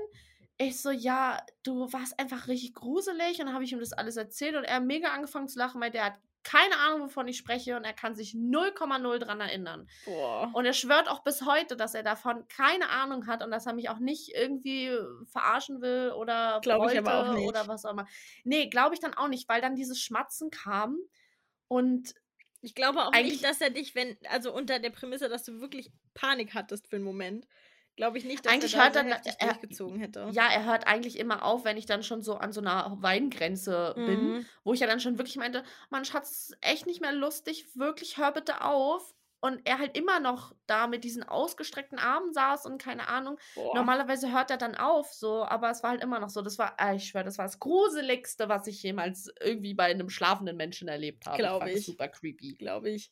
[0.59, 4.17] Ich so, ja, du warst einfach richtig gruselig und dann habe ich ihm das alles
[4.17, 7.77] erzählt und er mega angefangen zu lachen, meinte, er hat keine Ahnung, wovon ich spreche
[7.77, 9.89] und er kann sich 0,0 dran erinnern.
[10.05, 10.49] Boah.
[10.55, 13.73] Und er schwört auch bis heute, dass er davon keine Ahnung hat und dass er
[13.73, 17.49] mich auch nicht irgendwie verarschen will oder Glaub ich wollte aber auch nicht.
[17.49, 18.07] oder was auch immer.
[18.45, 20.97] Nee, glaube ich dann auch nicht, weil dann dieses Schmatzen kam
[21.69, 22.15] und
[22.63, 25.61] Ich glaube auch Eigentlich- nicht, dass er dich, wenn, also unter der Prämisse, dass du
[25.61, 27.47] wirklich Panik hattest für einen Moment,
[27.97, 30.29] glaube ich nicht, dass Eigentlich er da hört so er- durchgezogen hätte.
[30.33, 33.95] ja, er hört eigentlich immer auf, wenn ich dann schon so an so einer Weingrenze
[33.97, 34.47] bin, Mhm.
[34.65, 37.67] wo ich ja dann schon wirklich meinte, Mann, Schatz, es ist echt nicht mehr lustig,
[37.75, 39.15] wirklich, hör bitte auf.
[39.41, 43.39] Und er halt immer noch da mit diesen ausgestreckten Armen saß und keine Ahnung.
[43.55, 43.75] Boah.
[43.77, 46.41] Normalerweise hört er dann auf, so, aber es war halt immer noch so.
[46.41, 50.09] Das war, äh, ich schwöre, das war das Gruseligste, was ich jemals irgendwie bei einem
[50.09, 51.37] schlafenden Menschen erlebt habe.
[51.37, 51.87] Glaub fand das ich.
[51.87, 52.55] super creepy.
[52.55, 53.11] glaube ich.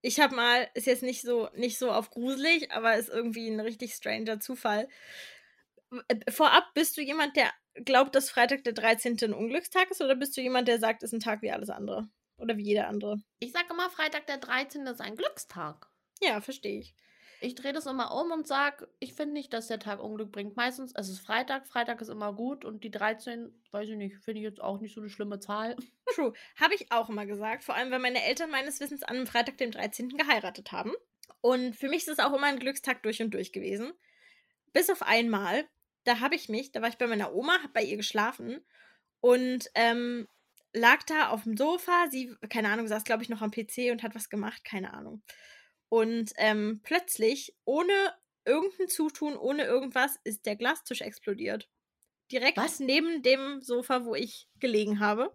[0.00, 3.60] Ich habe mal, ist jetzt nicht so, nicht so auf gruselig, aber ist irgendwie ein
[3.60, 4.88] richtig stranger Zufall.
[6.08, 7.50] Äh, Vorab, bist du jemand, der
[7.84, 9.18] glaubt, dass Freitag der 13.
[9.22, 12.08] ein Unglückstag ist, oder bist du jemand, der sagt, ist ein Tag wie alles andere?
[12.38, 13.20] Oder wie jeder andere?
[13.40, 14.86] Ich sage immer, Freitag der 13.
[14.86, 15.88] ist ein Glückstag.
[16.22, 16.94] Ja, verstehe ich.
[17.40, 20.56] Ich drehe das immer um und sage, ich finde nicht, dass der Tag Unglück bringt.
[20.56, 24.40] Meistens, es ist Freitag, Freitag ist immer gut und die 13, weiß ich nicht, finde
[24.40, 25.76] ich jetzt auch nicht so eine schlimme Zahl.
[26.14, 26.32] True.
[26.56, 27.62] Habe ich auch immer gesagt.
[27.62, 30.08] Vor allem, weil meine Eltern meines Wissens an einem Freitag, dem 13.
[30.10, 30.92] geheiratet haben.
[31.40, 33.92] Und für mich ist es auch immer ein Glückstag durch und durch gewesen.
[34.72, 35.68] Bis auf einmal,
[36.04, 38.64] da habe ich mich, da war ich bei meiner Oma, habe bei ihr geschlafen
[39.20, 40.26] und ähm,
[40.72, 42.08] lag da auf dem Sofa.
[42.10, 45.22] Sie, keine Ahnung, saß, glaube ich, noch am PC und hat was gemacht, keine Ahnung.
[45.88, 47.92] Und ähm, plötzlich, ohne
[48.44, 51.68] irgendein Zutun, ohne irgendwas, ist der Glastisch explodiert.
[52.30, 52.80] Direkt Was?
[52.80, 55.32] neben dem Sofa, wo ich gelegen habe.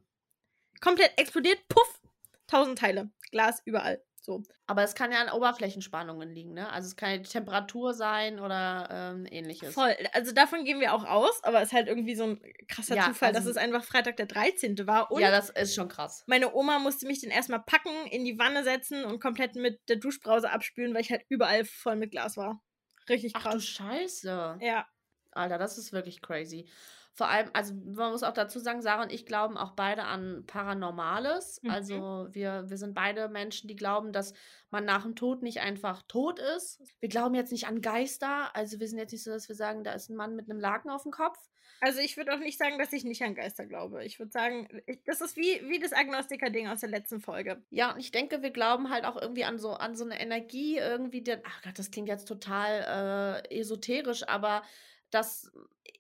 [0.80, 2.02] Komplett explodiert, puff,
[2.48, 3.10] tausend Teile.
[3.32, 4.04] Glas überall.
[4.26, 4.42] So.
[4.68, 6.72] Aber es kann ja an Oberflächenspannungen liegen, ne?
[6.72, 9.74] Also es kann ja die Temperatur sein oder ähm, ähnliches.
[9.74, 9.94] Voll.
[10.14, 13.06] Also davon gehen wir auch aus, aber es ist halt irgendwie so ein krasser Ja,
[13.08, 14.88] Zufall, dass also- es einfach Freitag der 13.
[14.88, 15.12] war.
[15.12, 16.24] Und ja, das ist schon krass.
[16.26, 19.98] meine Oma musste mich den erstmal packen, in die Wanne setzen und komplett mit der
[19.98, 22.64] Duschbrause abspülen, weil ich halt überall voll mit Glas war.
[23.10, 23.66] Richtig Ach du krass.
[23.66, 24.58] Scheiße.
[24.62, 24.88] Ja.
[25.32, 26.70] Alter, das ist wirklich crazy.
[27.16, 30.46] Vor allem, also man muss auch dazu sagen, Sarah und ich glauben auch beide an
[30.48, 31.62] Paranormales.
[31.62, 31.70] Mhm.
[31.70, 34.34] Also wir, wir sind beide Menschen, die glauben, dass
[34.72, 36.82] man nach dem Tod nicht einfach tot ist.
[37.00, 38.56] Wir glauben jetzt nicht an Geister.
[38.56, 40.60] Also wir sind jetzt nicht so, dass wir sagen, da ist ein Mann mit einem
[40.60, 41.38] Laken auf dem Kopf.
[41.82, 44.06] Also ich würde auch nicht sagen, dass ich nicht an Geister glaube.
[44.06, 44.68] Ich würde sagen,
[45.06, 47.62] das ist wie, wie das Agnostiker-Ding aus der letzten Folge.
[47.70, 50.78] Ja, und ich denke, wir glauben halt auch irgendwie an so, an so eine Energie,
[50.78, 54.64] irgendwie, der, ach Gott, das klingt jetzt total äh, esoterisch, aber
[55.12, 55.52] dass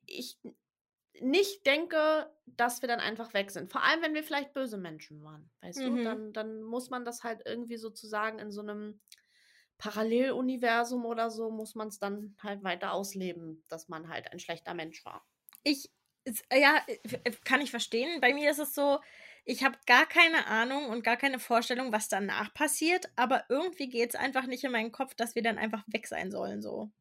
[0.05, 0.39] ich
[1.23, 3.71] nicht denke, dass wir dann einfach weg sind.
[3.71, 5.51] Vor allem, wenn wir vielleicht böse Menschen waren.
[5.61, 5.85] Weißt Mhm.
[5.85, 9.01] du, dann, dann muss man das halt irgendwie sozusagen in so einem
[9.77, 14.73] Paralleluniversum oder so, muss man es dann halt weiter ausleben, dass man halt ein schlechter
[14.73, 15.25] Mensch war.
[15.63, 15.91] Ich,
[16.49, 18.21] äh, ja, äh, kann ich verstehen.
[18.21, 18.99] Bei mir ist es so,
[19.45, 24.09] ich habe gar keine Ahnung und gar keine Vorstellung, was danach passiert, aber irgendwie geht
[24.11, 26.91] es einfach nicht in meinen Kopf, dass wir dann einfach weg sein sollen, so.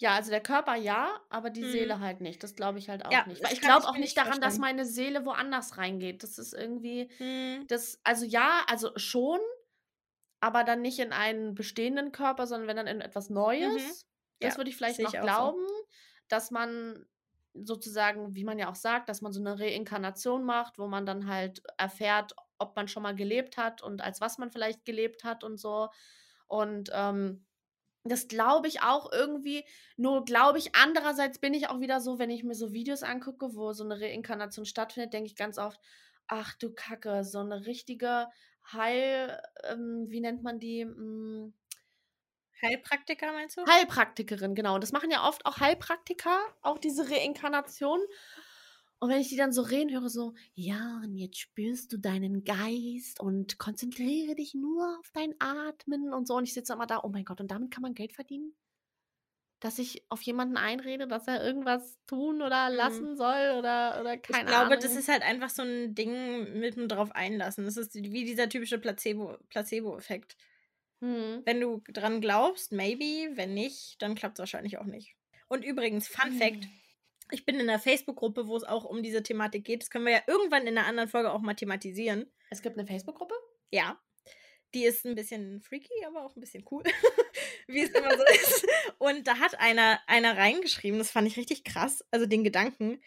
[0.00, 1.66] Ja, also der Körper ja, aber die Mhm.
[1.66, 2.42] Seele halt nicht.
[2.42, 3.42] Das glaube ich halt auch Ja, nicht.
[3.42, 4.58] das Weil ich glaube auch nicht daran, dass vorstellen.
[4.58, 6.22] meine Seele woanders reingeht.
[6.22, 7.68] Das ist irgendwie, Hm.
[7.68, 9.40] das, also ja, also schon,
[10.40, 14.06] aber dann nicht in einen bestehenden Körper, sondern wenn dann in etwas Neues.
[14.40, 14.56] Das Mhm.
[14.56, 15.52] Ja, würde ich vielleicht noch ich auch so.
[15.52, 15.66] glauben,
[16.28, 17.06] dass man
[17.54, 21.26] sozusagen, wie man ja auch sagt, dass man so eine Reinkarnation macht, wo man dann
[21.26, 25.44] halt erfährt, ob man schon mal gelebt hat und als was man vielleicht gelebt hat
[25.44, 25.88] und so.
[26.46, 27.46] Und ähm,
[28.04, 29.64] das glaube ich auch irgendwie.
[29.96, 33.54] Nur glaube ich, andererseits bin ich auch wieder so, wenn ich mir so Videos angucke,
[33.54, 35.80] wo so eine Reinkarnation stattfindet, denke ich ganz oft,
[36.26, 38.28] ach du Kacke, so eine richtige
[38.72, 40.84] Heil, ähm, wie nennt man die?
[40.84, 41.52] Mm,
[42.62, 43.66] Heilpraktiker meinst du?
[43.66, 44.74] Heilpraktikerin, genau.
[44.74, 48.00] Und das machen ja oft auch Heilpraktiker, auch diese Reinkarnation.
[49.02, 52.44] Und wenn ich die dann so reden höre, so, ja, und jetzt spürst du deinen
[52.44, 56.34] Geist und konzentriere dich nur auf dein Atmen und so.
[56.34, 58.54] Und ich sitze immer da, oh mein Gott, und damit kann man Geld verdienen?
[59.58, 64.40] Dass ich auf jemanden einrede, dass er irgendwas tun oder lassen soll oder, oder keine
[64.40, 64.80] ich glaube, Ahnung.
[64.80, 67.64] das ist halt einfach so ein Ding mit dem drauf einlassen.
[67.64, 70.36] Das ist wie dieser typische Placebo- Placebo-Effekt.
[71.02, 71.40] Hm.
[71.46, 73.34] Wenn du dran glaubst, maybe.
[73.36, 75.14] Wenn nicht, dann klappt es wahrscheinlich auch nicht.
[75.48, 76.68] Und übrigens, Fun Fact:
[77.32, 79.82] Ich bin in einer Facebook-Gruppe, wo es auch um diese Thematik geht.
[79.82, 82.30] Das können wir ja irgendwann in einer anderen Folge auch mal thematisieren.
[82.50, 83.34] Es gibt eine Facebook-Gruppe?
[83.70, 84.00] Ja.
[84.74, 86.82] Die ist ein bisschen freaky, aber auch ein bisschen cool.
[87.66, 88.66] Wie es immer so ist.
[88.98, 93.00] Und da hat einer, einer reingeschrieben, das fand ich richtig krass, also den Gedanken,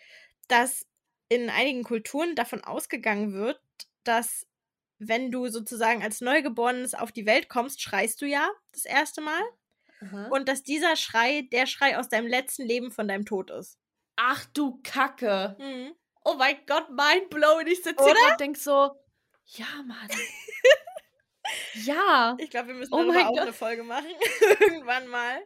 [0.48, 0.86] dass
[1.30, 3.60] in einigen Kulturen davon ausgegangen wird,
[4.04, 4.46] dass
[5.00, 9.42] wenn du sozusagen als Neugeborenes auf die Welt kommst, schreist du ja das erste Mal.
[10.02, 10.28] Aha.
[10.28, 13.80] Und dass dieser Schrei der Schrei aus deinem letzten Leben von deinem Tod ist.
[14.16, 15.56] Ach du Kacke.
[15.60, 15.94] Mhm.
[16.24, 17.68] Oh mein Gott, mind blown.
[17.68, 18.92] Ich sitze hier und denk so,
[19.46, 20.08] ja, Mann.
[21.86, 22.36] ja.
[22.40, 23.40] Ich glaube, wir müssen Oh darüber mein auch Gott.
[23.42, 24.08] eine Folge machen.
[24.60, 25.40] Irgendwann mal.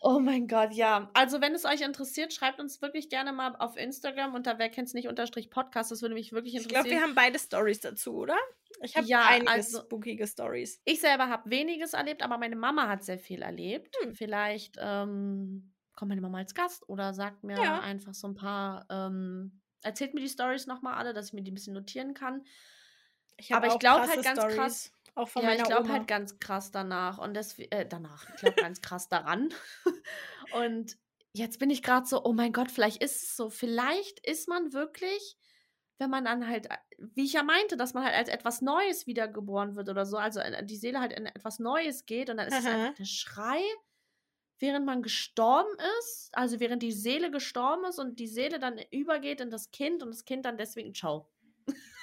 [0.00, 1.10] Oh mein Gott, ja.
[1.14, 4.92] Also, wenn es euch interessiert, schreibt uns wirklich gerne mal auf Instagram unter wer kennt's
[4.92, 5.90] nicht unterstrich Podcast.
[5.90, 6.84] Das würde mich wirklich Ich interessieren.
[6.84, 8.36] glaube, wir haben beide Stories dazu, oder?
[8.82, 10.80] Ich habe Ja, einige also- spookige Stories.
[10.84, 13.94] Ich selber habe weniges erlebt, aber meine Mama hat sehr viel erlebt.
[14.02, 14.14] Hm.
[14.14, 17.80] Vielleicht ähm, kommt meine Mama als Gast oder sagt mir Ja.
[17.80, 21.50] einfach so ein paar, ähm, erzählt mir die Stories nochmal alle, dass ich mir die
[21.52, 22.44] ein bisschen notieren kann.
[23.36, 26.06] Ich Aber ich glaube halt ganz Stories, krass, Auch von ja, meiner ich glaube halt
[26.06, 29.52] ganz krass danach und das, äh, danach, ich glaube ganz krass daran.
[30.50, 30.96] Und
[31.32, 34.72] jetzt bin ich gerade so, oh mein Gott, vielleicht ist es so, vielleicht ist man
[34.72, 35.36] wirklich,
[35.98, 39.74] wenn man dann halt, wie ich ja meinte, dass man halt als etwas Neues wiedergeboren
[39.76, 42.58] wird oder so, also äh, die Seele halt in etwas Neues geht und dann ist
[42.58, 42.74] es Aha.
[42.74, 43.60] einfach der Schrei,
[44.58, 49.40] während man gestorben ist, also während die Seele gestorben ist und die Seele dann übergeht
[49.40, 51.28] in das Kind und das Kind dann deswegen ciao.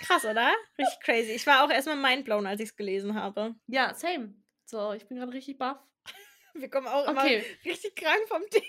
[0.02, 0.54] Krass, oder?
[0.78, 1.32] Richtig crazy.
[1.32, 3.56] Ich war auch erstmal mindblown, als ich es gelesen habe.
[3.68, 4.34] Ja, same.
[4.66, 5.78] So, ich bin gerade richtig baff.
[6.54, 7.38] Wir kommen auch Okay.
[7.38, 8.66] immer richtig krank vom Thema.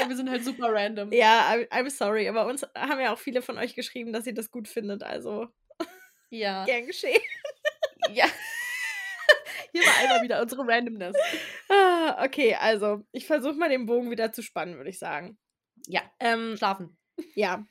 [0.00, 1.12] Ja, wir sind halt super random.
[1.12, 4.34] Ja, I'm, I'm sorry, aber uns haben ja auch viele von euch geschrieben, dass ihr
[4.34, 5.02] das gut findet.
[5.04, 5.46] Also,
[6.30, 6.64] Ja.
[6.64, 7.20] gern geschehen.
[8.12, 8.26] ja.
[9.72, 11.16] Hier war einmal wieder unsere Randomness.
[11.68, 15.38] Ah, okay, also, ich versuche mal den Bogen wieder zu spannen, würde ich sagen.
[15.86, 16.96] Ja, Ähm, schlafen.
[17.34, 17.66] Ja.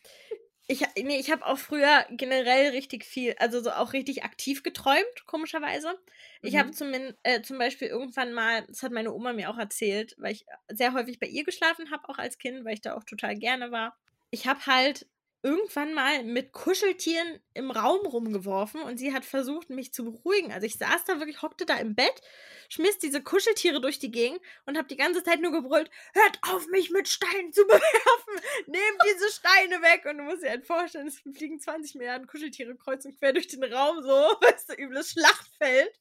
[0.69, 5.25] Ich, nee, ich habe auch früher generell richtig viel, also so auch richtig aktiv geträumt,
[5.25, 5.97] komischerweise.
[6.41, 6.73] Ich habe Mhm.
[6.73, 6.91] zum,
[7.23, 10.93] äh, zum Beispiel irgendwann mal, das hat meine Oma mir auch erzählt, weil ich sehr
[10.93, 13.97] häufig bei ihr geschlafen habe, auch als Kind, weil ich da auch total gerne war.
[14.29, 15.07] Ich habe halt
[15.47, 20.51] irgendwann mal mit Kuscheltieren im Raum rumgeworfen und sie hat versucht, mich zu beruhigen.
[20.51, 22.21] Also ich saß da wirklich, hockte da im Bett,
[22.67, 26.67] schmiss diese Kuscheltiere durch die Gegend und habe die ganze Zeit nur gebrüllt, hört auf,
[26.67, 30.05] mich mit Steinen zu bewerfen, nehmt diese Steine weg.
[30.05, 33.47] Und du musst dir halt vorstellen, es fliegen 20 Milliarden Kuscheltiere kreuz und quer durch
[33.47, 34.09] den Raum, so,
[34.41, 35.97] weißt du, übles Schlachtfeld.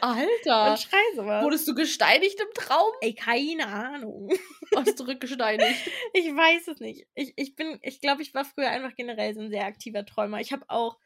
[0.00, 0.70] Alter.
[0.70, 1.44] und schrei sowas.
[1.44, 2.92] Wurdest du gesteinigt im Traum?
[3.00, 4.30] Ey, keine Ahnung.
[4.76, 5.90] Hast zurückgesteinigt.
[6.14, 7.06] Ich weiß es nicht.
[7.14, 10.40] Ich, ich bin, ich glaube, ich war früher einfach generell so ein sehr aktiver Träumer.
[10.40, 10.98] Ich habe auch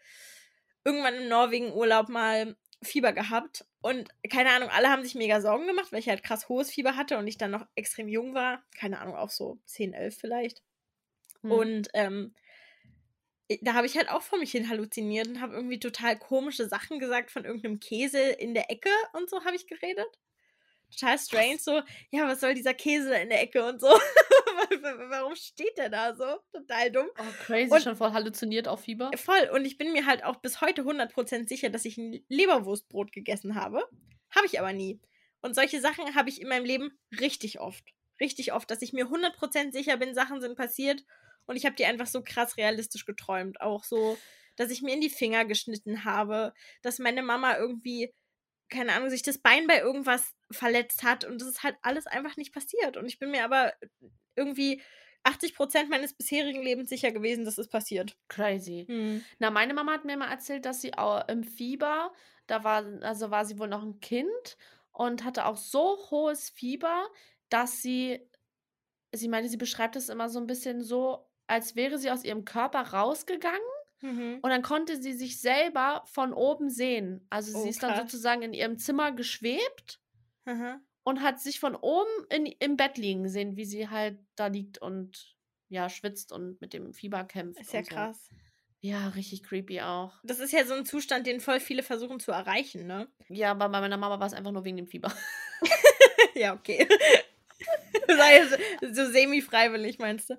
[0.85, 5.67] irgendwann im Norwegen Urlaub mal Fieber gehabt und keine Ahnung, alle haben sich mega Sorgen
[5.67, 8.65] gemacht, weil ich halt krass hohes Fieber hatte und ich dann noch extrem jung war.
[8.77, 10.63] Keine Ahnung, auch so 10, 11 vielleicht.
[11.43, 11.51] Hm.
[11.53, 12.35] Und ähm,
[13.63, 16.99] da habe ich halt auch vor mich hin halluziniert und habe irgendwie total komische Sachen
[16.99, 20.07] gesagt von irgendeinem Käse in der Ecke und so habe ich geredet.
[20.91, 23.89] Total strange, so, ja, was soll dieser Käse da in der Ecke und so?
[25.09, 26.39] Warum steht der da so?
[26.53, 27.07] Total dumm.
[27.19, 29.11] Oh, crazy, Und- schon voll halluziniert auf Fieber.
[29.17, 29.49] Voll.
[29.55, 33.55] Und ich bin mir halt auch bis heute 100% sicher, dass ich ein Leberwurstbrot gegessen
[33.55, 33.83] habe.
[34.35, 35.01] Habe ich aber nie.
[35.41, 37.85] Und solche Sachen habe ich in meinem Leben richtig oft.
[38.21, 41.05] Richtig oft, dass ich mir 100% sicher bin, Sachen sind passiert.
[41.47, 43.61] Und ich habe die einfach so krass realistisch geträumt.
[43.61, 44.17] Auch so,
[44.57, 46.53] dass ich mir in die Finger geschnitten habe,
[46.83, 48.13] dass meine Mama irgendwie,
[48.69, 51.25] keine Ahnung, sich das Bein bei irgendwas verletzt hat.
[51.25, 52.97] Und das ist halt alles einfach nicht passiert.
[52.97, 53.73] Und ich bin mir aber
[54.37, 54.83] irgendwie
[55.25, 58.17] 80% meines bisherigen Lebens sicher gewesen, dass es passiert.
[58.29, 58.87] Crazy.
[58.89, 59.25] Hm.
[59.39, 62.13] Na, meine Mama hat mir mal erzählt, dass sie auch im Fieber,
[62.47, 64.57] da war, also war sie wohl noch ein Kind
[64.91, 67.07] und hatte auch so hohes Fieber,
[67.49, 68.21] dass sie,
[69.13, 72.45] sie meinte, sie beschreibt es immer so ein bisschen so, als wäre sie aus ihrem
[72.45, 73.61] Körper rausgegangen
[74.05, 74.41] Mhm.
[74.43, 77.25] und dann konnte sie sich selber von oben sehen.
[77.31, 80.01] Also Oh, sie ist dann sozusagen in ihrem Zimmer geschwebt
[80.45, 80.81] Aha.
[81.05, 84.79] und hat sich von oben in, im Bett liegen gesehen, wie sie halt da liegt
[84.79, 85.37] und
[85.69, 87.61] ja, schwitzt und mit dem Fieber kämpft.
[87.61, 87.91] Ist ja so.
[87.95, 88.29] krass.
[88.81, 90.15] Ja, richtig creepy auch.
[90.25, 93.07] Das ist ja so ein Zustand, den voll viele versuchen zu erreichen, ne?
[93.29, 95.13] Ja, aber bei meiner Mama war es einfach nur wegen dem Fieber.
[96.35, 96.89] ja, okay.
[98.09, 98.57] Sei so,
[98.93, 100.35] so semi-freiwillig, meinst du?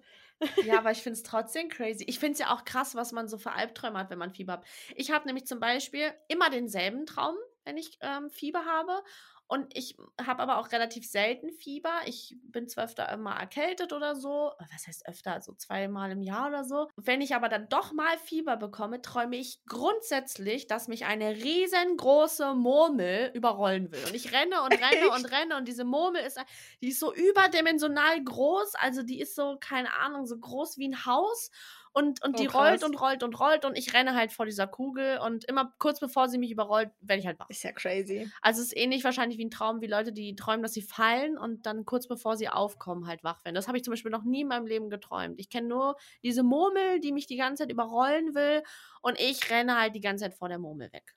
[0.62, 2.04] Ja, aber ich finde es trotzdem crazy.
[2.08, 4.54] Ich finde es ja auch krass, was man so für Albträume hat, wenn man Fieber
[4.54, 4.66] hat.
[4.96, 9.04] Ich habe nämlich zum Beispiel immer denselben Traum, wenn ich ähm, Fieber habe.
[9.48, 11.94] Und ich habe aber auch relativ selten Fieber.
[12.06, 14.52] Ich bin zwar öfter mal erkältet oder so.
[14.58, 15.42] Was heißt öfter?
[15.42, 16.90] So zweimal im Jahr oder so.
[16.96, 22.54] Wenn ich aber dann doch mal Fieber bekomme, träume ich grundsätzlich, dass mich eine riesengroße
[22.54, 24.04] Murmel überrollen will.
[24.06, 25.58] Und ich renne und renne und renne.
[25.58, 26.40] Und diese Murmel ist,
[26.82, 28.76] die ist so überdimensional groß.
[28.76, 31.52] Also die ist so, keine Ahnung, so groß wie ein Haus.
[31.96, 32.84] Und, und Oh, die rollt krass.
[32.84, 33.66] und rollt und rollt.
[33.66, 35.20] Und ich renne halt vor dieser Kugel.
[35.20, 37.48] Und immer kurz bevor sie mich überrollt, werde ich halt wach.
[37.50, 38.32] Ist ja crazy.
[38.42, 41.38] Also es ist ähnlich wahrscheinlich wie ein Traum, wie Leute, die träumen, dass sie fallen
[41.38, 43.54] und dann kurz bevor sie aufkommen, halt wach werden.
[43.56, 45.40] Das habe ich zum Beispiel noch nie in meinem Leben geträumt.
[45.40, 48.64] Ich kenne nur diese Murmel, die mich die ganze Zeit überrollen will
[49.02, 51.16] und ich renne halt die ganze Zeit vor der Murmel weg.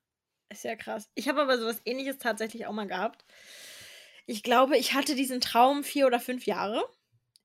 [0.50, 1.10] Ist ja krass.
[1.14, 3.24] Ich habe aber sowas ähnliches tatsächlich auch mal gehabt.
[4.26, 6.84] Ich glaube, ich hatte diesen Traum vier oder fünf Jahre.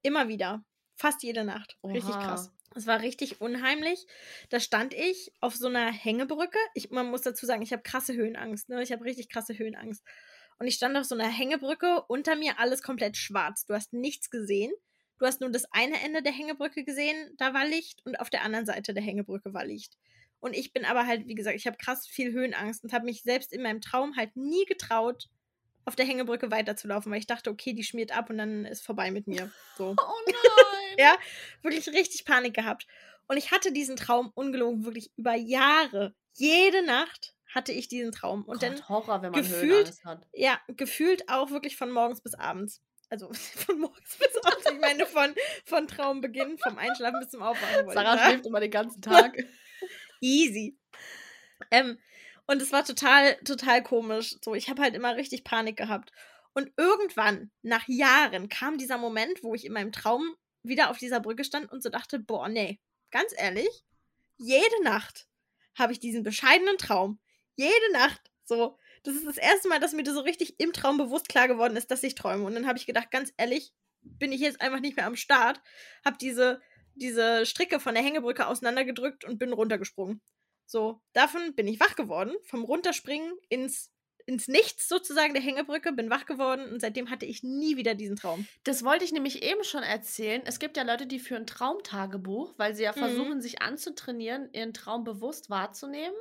[0.02, 0.64] Immer wieder.
[0.96, 1.78] Fast jede Nacht.
[1.84, 2.24] Richtig Oha.
[2.24, 2.52] krass.
[2.76, 4.06] Es war richtig unheimlich.
[4.50, 6.58] Da stand ich auf so einer Hängebrücke.
[6.74, 8.70] Ich, man muss dazu sagen, ich habe krasse Höhenangst.
[8.70, 8.82] Ne?
[8.82, 10.04] Ich habe richtig krasse Höhenangst.
[10.58, 13.66] Und ich stand auf so einer Hängebrücke, unter mir alles komplett schwarz.
[13.66, 14.72] Du hast nichts gesehen.
[15.22, 18.42] Du hast nur das eine Ende der Hängebrücke gesehen, da war Licht, und auf der
[18.42, 19.96] anderen Seite der Hängebrücke war Licht.
[20.40, 23.22] Und ich bin aber halt, wie gesagt, ich habe krass viel Höhenangst und habe mich
[23.22, 25.30] selbst in meinem Traum halt nie getraut,
[25.86, 29.12] auf der Hängebrücke weiterzulaufen, weil ich dachte, okay, die schmiert ab und dann ist vorbei
[29.12, 29.52] mit mir.
[29.78, 29.96] So.
[30.00, 30.96] Oh nein!
[30.98, 31.16] Ja,
[31.62, 32.86] wirklich richtig Panik gehabt.
[33.28, 36.14] Und ich hatte diesen Traum ungelogen wirklich über Jahre.
[36.34, 38.44] Jede Nacht hatte ich diesen Traum.
[38.44, 40.28] Und dann, Gott, Horror, wenn man gefühlt- hat.
[40.34, 42.82] ja, gefühlt auch wirklich von morgens bis abends.
[43.10, 44.66] Also von morgens bis abends.
[44.72, 45.34] Ich meine, von,
[45.66, 47.90] von Traumbeginn, vom Einschlafen bis zum Aufwachen.
[47.92, 49.34] Sarah schläft immer den ganzen Tag.
[50.22, 50.78] Easy.
[51.72, 52.00] Ähm,
[52.48, 54.38] und es war total, total komisch.
[54.44, 56.12] So, ich habe halt immer richtig Panik gehabt.
[56.54, 61.20] Und irgendwann, nach Jahren, kam dieser Moment, wo ich in meinem Traum wieder auf dieser
[61.20, 63.86] Brücke stand und so dachte, boah, nee, ganz ehrlich,
[64.38, 65.28] jede Nacht
[65.76, 67.20] habe ich diesen bescheidenen Traum.
[67.56, 68.22] Jede Nacht.
[68.44, 71.48] So, das ist das erste Mal, dass mir das so richtig im Traum bewusst klar
[71.48, 72.44] geworden ist, dass ich träume.
[72.44, 75.62] Und dann habe ich gedacht, ganz ehrlich, bin ich jetzt einfach nicht mehr am Start,
[76.04, 76.62] habe diese,
[76.96, 80.22] diese Stricke von der Hängebrücke auseinandergedrückt und bin runtergesprungen.
[80.72, 83.92] So, davon bin ich wach geworden, vom Runterspringen ins,
[84.26, 88.16] ins Nichts sozusagen der Hängebrücke, bin wach geworden und seitdem hatte ich nie wieder diesen
[88.16, 88.50] Traum.
[88.64, 90.42] Das wollte ich nämlich eben schon erzählen.
[90.46, 93.32] Es gibt ja Leute, die führen Traumtagebuch, weil sie ja Mhm.
[93.34, 96.16] versuchen, sich anzutrainieren, ihren Traum bewusst wahrzunehmen.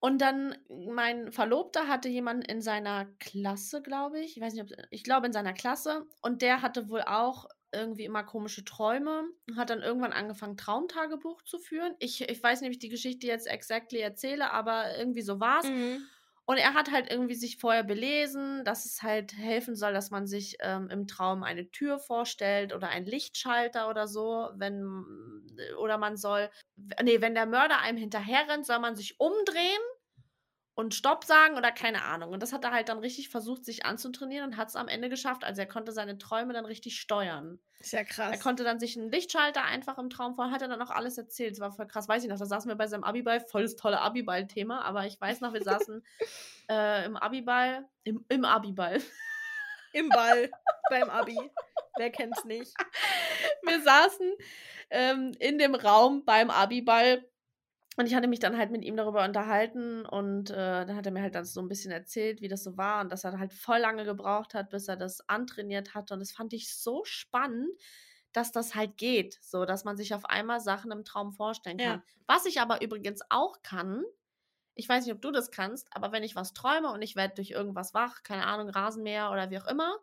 [0.00, 4.36] Und dann, mein Verlobter hatte jemanden in seiner Klasse, glaube ich.
[4.36, 6.06] Ich weiß nicht, ob, ich glaube in seiner Klasse.
[6.22, 11.42] Und der hatte wohl auch irgendwie immer komische Träume und hat dann irgendwann angefangen, Traumtagebuch
[11.42, 11.94] zu führen.
[11.98, 15.60] Ich, ich weiß nicht, ob ich die Geschichte jetzt exactly erzähle, aber irgendwie so war
[15.60, 15.68] es.
[15.68, 16.06] Mhm.
[16.46, 20.26] Und er hat halt irgendwie sich vorher belesen, dass es halt helfen soll, dass man
[20.26, 25.44] sich ähm, im Traum eine Tür vorstellt oder einen Lichtschalter oder so, wenn
[25.78, 26.48] oder man soll,
[27.02, 29.82] nee, wenn der Mörder einem hinterherrennt, soll man sich umdrehen
[30.78, 32.30] und Stopp sagen oder keine Ahnung.
[32.30, 35.08] Und das hat er halt dann richtig versucht, sich anzutrainieren und hat es am Ende
[35.08, 35.42] geschafft.
[35.42, 37.58] Also er konnte seine Träume dann richtig steuern.
[37.80, 38.30] Ist ja krass.
[38.30, 41.18] Er konnte dann sich einen Lichtschalter einfach im Traum vor, hat er dann auch alles
[41.18, 41.50] erzählt.
[41.50, 42.38] Das war voll krass, weiß ich noch.
[42.38, 45.64] Da saßen wir bei seinem Abiball, voll das tolle Abiball-Thema, aber ich weiß noch, wir
[45.64, 46.00] saßen
[46.70, 49.02] äh, im Abiball, im, im Abiball.
[49.94, 50.48] Im Ball
[50.90, 51.38] beim Abi.
[51.96, 52.72] Wer kennt's nicht?
[53.64, 54.32] Wir saßen
[54.90, 57.24] ähm, in dem Raum beim Abiball
[57.98, 60.54] und ich hatte mich dann halt mit ihm darüber unterhalten und äh,
[60.86, 63.10] dann hat er mir halt dann so ein bisschen erzählt, wie das so war und
[63.10, 66.14] dass er halt voll lange gebraucht hat, bis er das antrainiert hatte.
[66.14, 67.68] Und das fand ich so spannend,
[68.32, 71.98] dass das halt geht, so dass man sich auf einmal Sachen im Traum vorstellen kann.
[71.98, 72.04] Ja.
[72.28, 74.04] Was ich aber übrigens auch kann,
[74.76, 77.34] ich weiß nicht, ob du das kannst, aber wenn ich was träume und ich werde
[77.34, 79.98] durch irgendwas wach, keine Ahnung, Rasenmäher oder wie auch immer,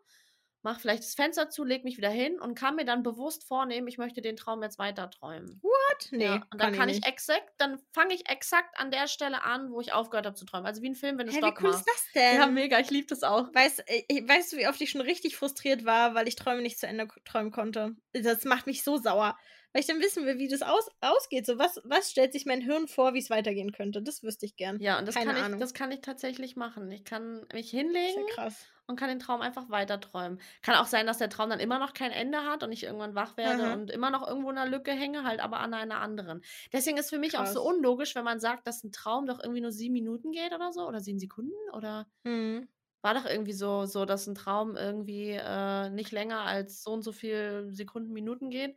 [0.66, 3.88] mach vielleicht das Fenster zu, leg mich wieder hin und kann mir dann bewusst vornehmen,
[3.88, 5.62] ich möchte den Traum jetzt weiter träumen.
[5.62, 6.08] What?
[6.12, 7.06] Nee, Ja, und dann kann, ich, nicht.
[7.06, 10.66] exakt, dann fange ich exakt an der Stelle an, wo ich aufgehört habe zu träumen.
[10.66, 11.86] Also wie ein Film, wenn du wie Stopp cool machst.
[11.86, 12.36] ist das denn?
[12.36, 13.48] Ja, mega, ich liebe das auch.
[13.54, 16.62] Weißt, äh, ich- weißt du, wie oft ich schon richtig frustriert war, weil ich Träume
[16.62, 17.96] nicht zu Ende träumen konnte?
[18.12, 19.38] Das macht mich so sauer.
[19.76, 21.44] Weil ich dann wissen will, wie das aus, ausgeht.
[21.44, 24.00] So, was, was stellt sich mein Hirn vor, wie es weitergehen könnte?
[24.00, 24.80] Das wüsste ich gern.
[24.80, 25.60] Ja, und das Keine kann, ich, Ahnung.
[25.60, 26.90] das kann ich tatsächlich machen.
[26.90, 28.66] Ich kann mich ja hinlegen krass.
[28.86, 30.40] und kann den Traum einfach weiter träumen.
[30.62, 33.14] Kann auch sein, dass der Traum dann immer noch kein Ende hat und ich irgendwann
[33.14, 33.74] wach werde Aha.
[33.74, 36.40] und immer noch irgendwo in einer Lücke hänge, halt aber an einer anderen.
[36.72, 37.68] Deswegen ist für mich auch so Krass.
[37.74, 40.86] unlogisch, wenn man sagt, dass ein Traum doch irgendwie nur sieben Minuten geht oder so
[40.88, 42.66] oder sieben Sekunden oder Hm.
[43.02, 47.02] war doch irgendwie so, so dass ein Traum irgendwie äh, nicht länger als so und
[47.02, 48.74] so viel Sekunden, Minuten geht.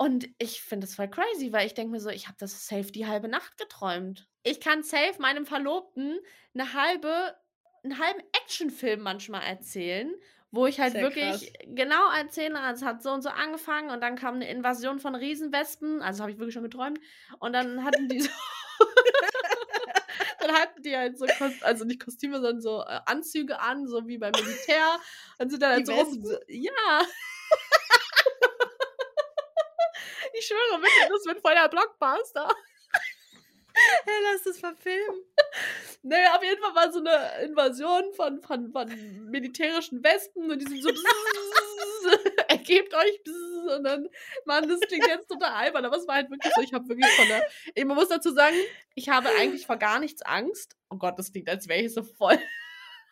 [0.00, 2.90] Und ich finde das voll crazy, weil ich denke mir so, ich habe das safe
[2.90, 4.26] die halbe Nacht geträumt.
[4.44, 6.18] Ich kann safe meinem Verlobten
[6.54, 7.36] eine halbe,
[7.84, 10.10] einen halben Actionfilm manchmal erzählen,
[10.52, 14.16] wo ich halt Sehr wirklich genau erzähle, es hat so und so angefangen und dann
[14.16, 16.98] kam eine Invasion von Riesenwespen, also habe ich wirklich schon geträumt.
[17.38, 18.30] Und dann hatten die so
[20.40, 24.06] dann hatten die halt so, Kos- also nicht Kostüme, sondern so äh, Anzüge an, so
[24.06, 24.98] wie beim Militär.
[25.38, 26.38] Und sind dann halt Die so rum.
[26.48, 27.02] Ja.
[30.40, 32.48] Ich schwöre, wirklich, das wird voll der Blockbuster.
[34.04, 35.22] Hey, lass das verfilmen.
[36.02, 38.88] Nee, auf jeden Fall war so eine Invasion von, von, von
[39.30, 40.90] militärischen Wespen und die sind so
[42.48, 44.08] ergebt euch bzz, und dann,
[44.44, 47.10] Mann, das klingt jetzt total albern, aber es war halt wirklich so, ich habe wirklich
[47.12, 48.56] von der, ich man muss dazu sagen,
[48.94, 50.76] ich habe eigentlich vor gar nichts Angst.
[50.88, 52.38] Oh Gott, das klingt, als wäre ich so voll.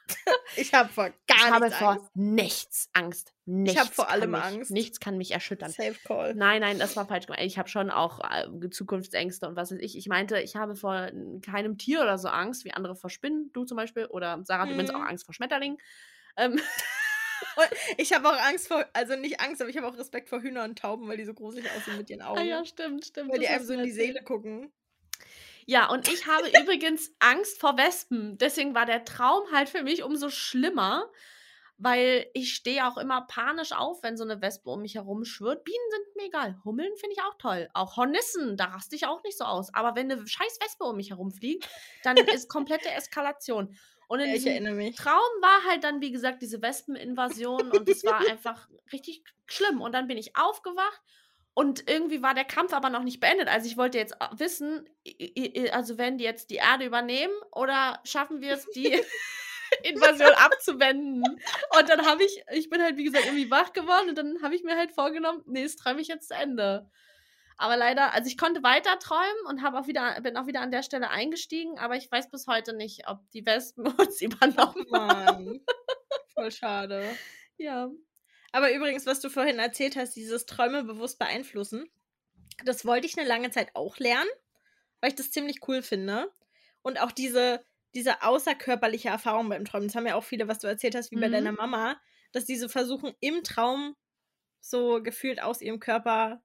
[0.57, 2.11] Ich habe vor gar ich habe nichts vor Angst.
[2.17, 3.35] nichts Angst.
[3.45, 4.71] Nichts hab vor kann allem mich, Angst.
[4.71, 5.71] Nichts kann mich erschüttern.
[5.71, 6.35] Safe Call.
[6.35, 7.43] Nein, nein, das war falsch gemeint.
[7.45, 9.97] Ich habe schon auch äh, Zukunftsängste und was weiß ich.
[9.97, 11.11] Ich meinte, ich habe vor
[11.45, 14.07] keinem Tier oder so Angst, wie andere vor Spinnen, du zum Beispiel.
[14.07, 14.97] Oder Sarah hat übrigens Mhm.
[14.97, 15.79] auch Angst vor Schmetterlingen.
[16.37, 16.61] Ähm,
[17.97, 20.71] Ich habe auch Angst vor, also nicht Angst, aber ich habe auch Respekt vor Hühnern
[20.71, 22.39] und Tauben, weil die so gruselig aussehen mit ihren Augen.
[22.39, 23.31] ah ja, stimmt, stimmt.
[23.33, 23.91] weil die hast so in die.
[23.91, 24.73] Seele gucken.
[25.71, 28.39] Ja, und ich habe übrigens Angst vor Wespen.
[28.39, 31.11] Deswegen war der Traum halt für mich umso schlimmer,
[31.77, 35.65] weil ich stehe auch immer panisch auf, wenn so eine Wespe um mich herum schwirrt.
[35.65, 36.59] Bienen sind mir egal.
[36.65, 37.69] Hummeln finde ich auch toll.
[37.75, 39.69] Auch Hornissen, da raste ich auch nicht so aus.
[39.75, 41.69] Aber wenn eine scheiß Wespe um mich herumfliegt,
[42.03, 43.77] dann ist komplette Eskalation.
[44.09, 44.97] Und in diesem erinnere mich.
[44.97, 49.83] Traum war halt dann, wie gesagt, diese Wespeninvasion und es war einfach richtig schlimm.
[49.83, 51.03] Und dann bin ich aufgewacht
[51.59, 53.49] und irgendwie war der Kampf aber noch nicht beendet.
[53.49, 54.89] Also ich wollte jetzt wissen,
[55.73, 58.93] also werden die jetzt die Erde übernehmen oder schaffen wir es, die
[59.83, 61.25] Invasion abzuwenden?
[61.77, 64.55] Und dann habe ich, ich bin halt, wie gesagt, irgendwie wach geworden und dann habe
[64.55, 66.89] ich mir halt vorgenommen, nee, das träume ich jetzt zu Ende.
[67.57, 70.71] Aber leider, also ich konnte weiter träumen und habe auch wieder, bin auch wieder an
[70.71, 75.45] der Stelle eingestiegen, aber ich weiß bis heute nicht, ob die Wespen uns übernommen haben.
[75.45, 75.61] Mann.
[76.35, 77.19] Voll schade.
[77.57, 77.91] Ja.
[78.53, 81.91] Aber übrigens, was du vorhin erzählt hast, dieses Träume bewusst beeinflussen,
[82.65, 84.29] das wollte ich eine lange Zeit auch lernen,
[85.01, 86.33] weil ich das ziemlich cool finde.
[86.83, 90.67] Und auch diese, diese außerkörperliche Erfahrung beim Träumen, das haben ja auch viele, was du
[90.67, 91.31] erzählt hast, wie bei Mhm.
[91.31, 92.01] deiner Mama,
[92.33, 93.97] dass diese versuchen im Traum
[94.61, 96.43] so gefühlt aus ihrem Körper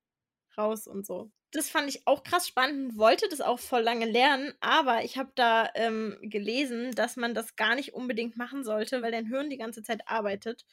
[0.58, 1.32] raus und so.
[1.52, 5.32] Das fand ich auch krass spannend, wollte das auch voll lange lernen, aber ich habe
[5.36, 9.58] da ähm, gelesen, dass man das gar nicht unbedingt machen sollte, weil dein Hirn die
[9.58, 10.66] ganze Zeit arbeitet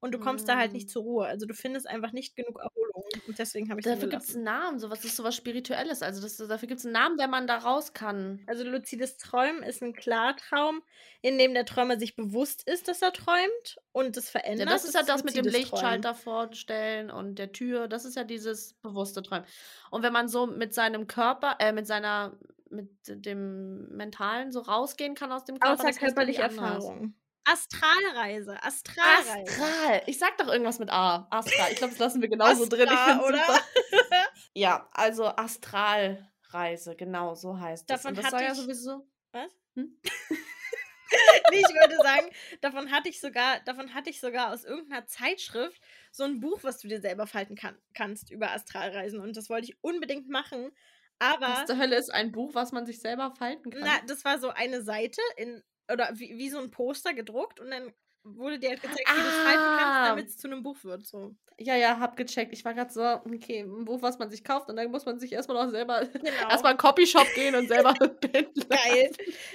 [0.00, 0.90] und du kommst da halt nicht Mm.
[0.90, 1.26] zur Ruhe.
[1.26, 4.44] Also du findest einfach nicht genug Erholung und deswegen habe ich Dafür gibt es einen
[4.44, 6.02] Namen, sowas das ist sowas Spirituelles.
[6.02, 8.42] Also das, dafür gibt es einen Namen, wenn man da raus kann.
[8.46, 10.82] Also luzides Träumen ist ein Klartraum,
[11.22, 14.68] in dem der Träumer sich bewusst ist, dass er träumt und es Ja, verändert.
[14.68, 15.52] das ist ja das mit dem Träumen.
[15.52, 17.88] Lichtschalter vorstellen und der Tür.
[17.88, 19.46] Das ist ja dieses bewusste Träumen.
[19.90, 22.38] Und wenn man so mit seinem Körper, äh, mit seiner,
[22.70, 26.92] mit dem Mentalen so rausgehen kann aus dem Körper, das irgendwie anders.
[26.92, 27.14] Erfahrung.
[27.46, 29.50] Astralreise, Astralreise.
[29.50, 30.02] Astral.
[30.06, 31.26] Ich sag doch irgendwas mit A.
[31.30, 31.70] Astral.
[31.72, 32.86] Ich glaube, das lassen wir genauso drin.
[32.86, 33.38] Ich Astra, oder?
[33.38, 33.60] super.
[34.54, 38.02] Ja, also Astralreise, genau, so heißt das.
[38.02, 39.06] Davon das hatte soll ja ich- sowieso.
[39.32, 39.52] Was?
[39.74, 40.00] Hm?
[41.50, 42.30] nee, ich würde sagen,
[42.62, 45.80] davon hatte ich sogar, davon hatte ich sogar aus irgendeiner Zeitschrift
[46.10, 49.20] so ein Buch, was du dir selber falten kann, kannst über Astralreisen.
[49.20, 50.72] Und das wollte ich unbedingt machen.
[51.18, 51.48] Aber.
[51.48, 53.82] Was zur Hölle ist ein Buch, was man sich selber falten kann?
[53.84, 55.62] Na, das war so eine Seite in,
[55.92, 57.92] oder wie, wie so ein Poster gedruckt und dann
[58.28, 60.08] wurde dir halt gezeigt, wie du es falten kannst, Ah.
[60.08, 61.06] damit es zu einem Buch wird.
[61.06, 61.36] So.
[61.58, 62.52] Ja, ja, hab gecheckt.
[62.52, 65.20] Ich war gerade so, okay, ein Buch, was man sich kauft und dann muss man
[65.20, 66.50] sich erstmal noch selber Genau.
[66.50, 68.68] erstmal in den Copyshop gehen und selber binden.
[68.68, 69.12] Geil.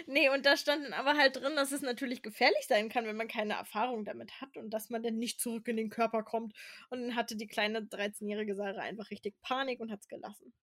[0.08, 3.18] Nee, und da stand dann aber halt drin, dass es natürlich gefährlich sein kann, wenn
[3.18, 6.54] man keine Erfahrung damit hat und dass man dann nicht zurück in den Körper kommt.
[6.90, 10.54] Und dann hatte die kleine 13-jährige Sarah einfach richtig Panik und hat es gelassen.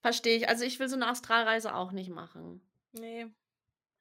[0.00, 0.48] Verstehe ich.
[0.48, 2.60] Also ich will so eine Astralreise auch nicht machen.
[2.92, 3.26] Nee.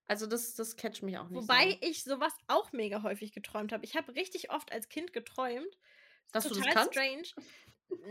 [0.08, 1.42] Also das, das catcht mich auch nicht.
[1.42, 1.78] Wobei so.
[1.82, 3.86] ich sowas auch mega häufig geträumt habe.
[3.86, 5.78] Ich habe richtig oft als Kind geträumt.
[6.32, 6.94] Dass du das total kannst?
[6.94, 7.28] strange.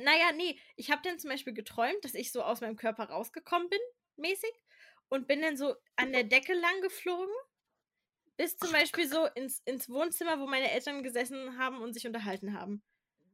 [0.05, 0.59] Naja, nee.
[0.77, 3.81] Ich habe dann zum Beispiel geträumt, dass ich so aus meinem Körper rausgekommen bin,
[4.17, 4.53] mäßig.
[5.09, 7.35] Und bin dann so an der Decke lang geflogen.
[8.37, 12.55] Bis zum Beispiel so ins, ins Wohnzimmer, wo meine Eltern gesessen haben und sich unterhalten
[12.59, 12.83] haben.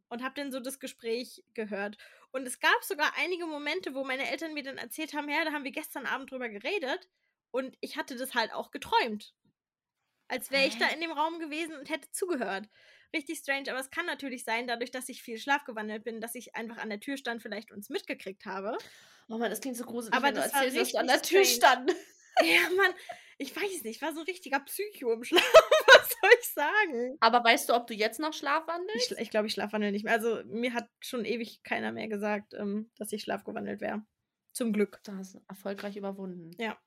[0.09, 1.97] Und habe dann so das Gespräch gehört.
[2.33, 5.53] Und es gab sogar einige Momente, wo meine Eltern mir dann erzählt haben, ja, da
[5.53, 7.09] haben wir gestern Abend drüber geredet.
[7.51, 9.34] Und ich hatte das halt auch geträumt.
[10.28, 12.68] Als wäre ich da in dem Raum gewesen und hätte zugehört.
[13.14, 16.55] Richtig strange, aber es kann natürlich sein, dadurch, dass ich viel schlafgewandelt bin, dass ich
[16.55, 18.76] einfach an der Tür stand vielleicht und es mitgekriegt habe.
[19.30, 21.44] Oh Mann, das klingt so gruselig, Aber wenn du erzählst, dass du an der Tür
[21.44, 21.94] stand.
[22.44, 22.92] Ja, Mann,
[23.38, 25.42] ich weiß nicht, ich war so ein richtiger Psycho im Schlaf.
[25.86, 27.16] Was soll ich sagen?
[27.20, 30.12] Aber weißt du, ob du jetzt noch Schlaf Ich, ich glaube, ich schlafwandel nicht mehr.
[30.12, 34.05] Also, mir hat schon ewig keiner mehr gesagt, ähm, dass ich schlafgewandelt wäre.
[34.53, 35.01] Zum Glück.
[35.05, 36.51] Du hast erfolgreich überwunden.
[36.59, 36.78] Ja.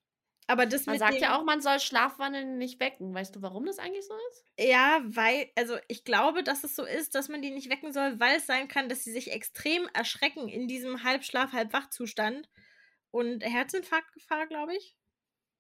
[0.51, 3.13] Aber das Man sagt ja auch, man soll Schlafwandeln nicht wecken.
[3.13, 4.45] Weißt du, warum das eigentlich so ist?
[4.59, 8.19] Ja, weil, also ich glaube, dass es so ist, dass man die nicht wecken soll,
[8.19, 12.49] weil es sein kann, dass sie sich extrem erschrecken in diesem Halbschlaf, Halbwachzustand.
[13.11, 14.95] Und Herzinfarktgefahr, glaube ich.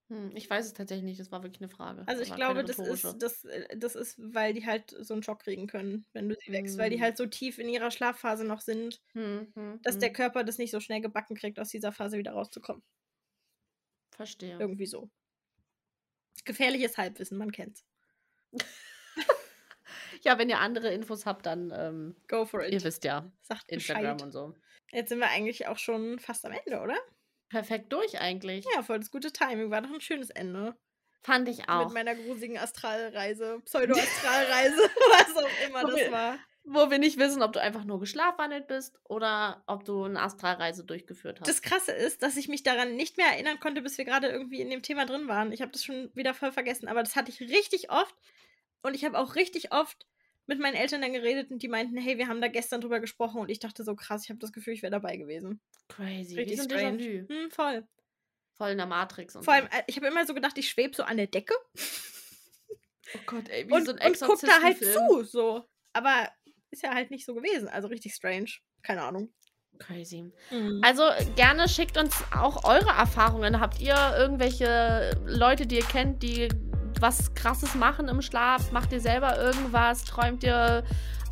[0.09, 1.19] Hm, ich weiß es tatsächlich nicht.
[1.19, 2.03] Das war wirklich eine Frage.
[2.05, 5.39] Also ich glaube, das ist, das, äh, das ist, weil die halt so einen Schock
[5.43, 7.01] kriegen können, wenn du sie wächst, weil die Hm.
[7.01, 9.99] halt so tief in ihrer Schlafphase noch sind, Hm, hm, dass hm.
[9.99, 12.83] der Körper das nicht so schnell gebacken kriegt, aus dieser Phase wieder rauszukommen.
[14.15, 14.57] Verstehe.
[14.59, 15.09] Irgendwie so.
[16.45, 17.85] Gefährliches Halbwissen, man kennt's.
[20.23, 22.71] Ja, wenn ihr andere Infos habt, dann, ähm, Go for it.
[22.71, 24.21] ihr wisst ja, Sagt Instagram Bescheid.
[24.21, 24.55] und so.
[24.91, 26.97] Jetzt sind wir eigentlich auch schon fast am Ende, oder?
[27.49, 28.65] Perfekt durch eigentlich.
[28.75, 29.71] Ja, voll das gute Timing.
[29.71, 30.75] War doch ein schönes Ende.
[31.21, 31.85] Fand ich auch.
[31.85, 34.75] Mit meiner gruseligen Astralreise, Pseudo-Astralreise,
[35.11, 36.39] was auch immer das war.
[36.63, 40.85] Wo wir nicht wissen, ob du einfach nur geschlafwandelt bist oder ob du eine Astralreise
[40.85, 41.47] durchgeführt hast.
[41.47, 44.61] Das Krasse ist, dass ich mich daran nicht mehr erinnern konnte, bis wir gerade irgendwie
[44.61, 45.51] in dem Thema drin waren.
[45.51, 48.15] Ich habe das schon wieder voll vergessen, aber das hatte ich richtig oft.
[48.83, 50.05] Und ich habe auch richtig oft
[50.45, 53.41] mit meinen Eltern dann geredet und die meinten, hey, wir haben da gestern drüber gesprochen
[53.41, 55.61] und ich dachte so krass, ich habe das Gefühl, ich wäre dabei gewesen.
[55.87, 56.35] Crazy.
[56.35, 57.25] Wie Richtig ein strange.
[57.27, 57.87] Hm, voll.
[58.53, 60.95] Voll in der Matrix und Vor allem, äh, ich habe immer so gedacht, ich schwebe
[60.95, 61.55] so an der Decke
[63.15, 65.65] Oh Gott, ey, wie und, so ein und guck da halt zu, so.
[65.93, 66.29] Aber
[66.71, 67.67] ist ja halt nicht so gewesen.
[67.67, 68.49] Also richtig strange.
[68.81, 69.33] Keine Ahnung.
[69.79, 70.31] Crazy.
[70.51, 70.81] Mhm.
[70.83, 71.03] Also
[71.35, 73.59] gerne schickt uns auch eure Erfahrungen.
[73.59, 76.49] Habt ihr irgendwelche Leute, die ihr kennt, die
[76.99, 78.71] was Krasses machen im Schlaf?
[78.71, 80.05] Macht ihr selber irgendwas?
[80.05, 80.83] Träumt ihr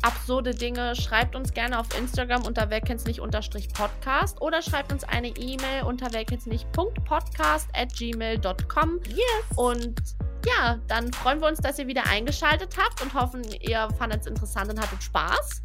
[0.02, 0.94] absurde Dinge?
[0.96, 2.70] Schreibt uns gerne auf Instagram unter
[3.04, 7.92] nicht unterstrich Podcast oder schreibt uns eine E-Mail unter wer kennt's nicht Punkt Podcast at
[7.94, 9.00] gmail.com.
[9.08, 9.56] Yes.
[9.56, 10.00] Und
[10.46, 14.26] ja, dann freuen wir uns, dass ihr wieder eingeschaltet habt und hoffen, ihr fandet es
[14.26, 15.62] interessant und hattet Spaß.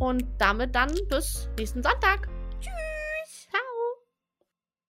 [0.00, 2.28] Und damit dann bis nächsten Sonntag.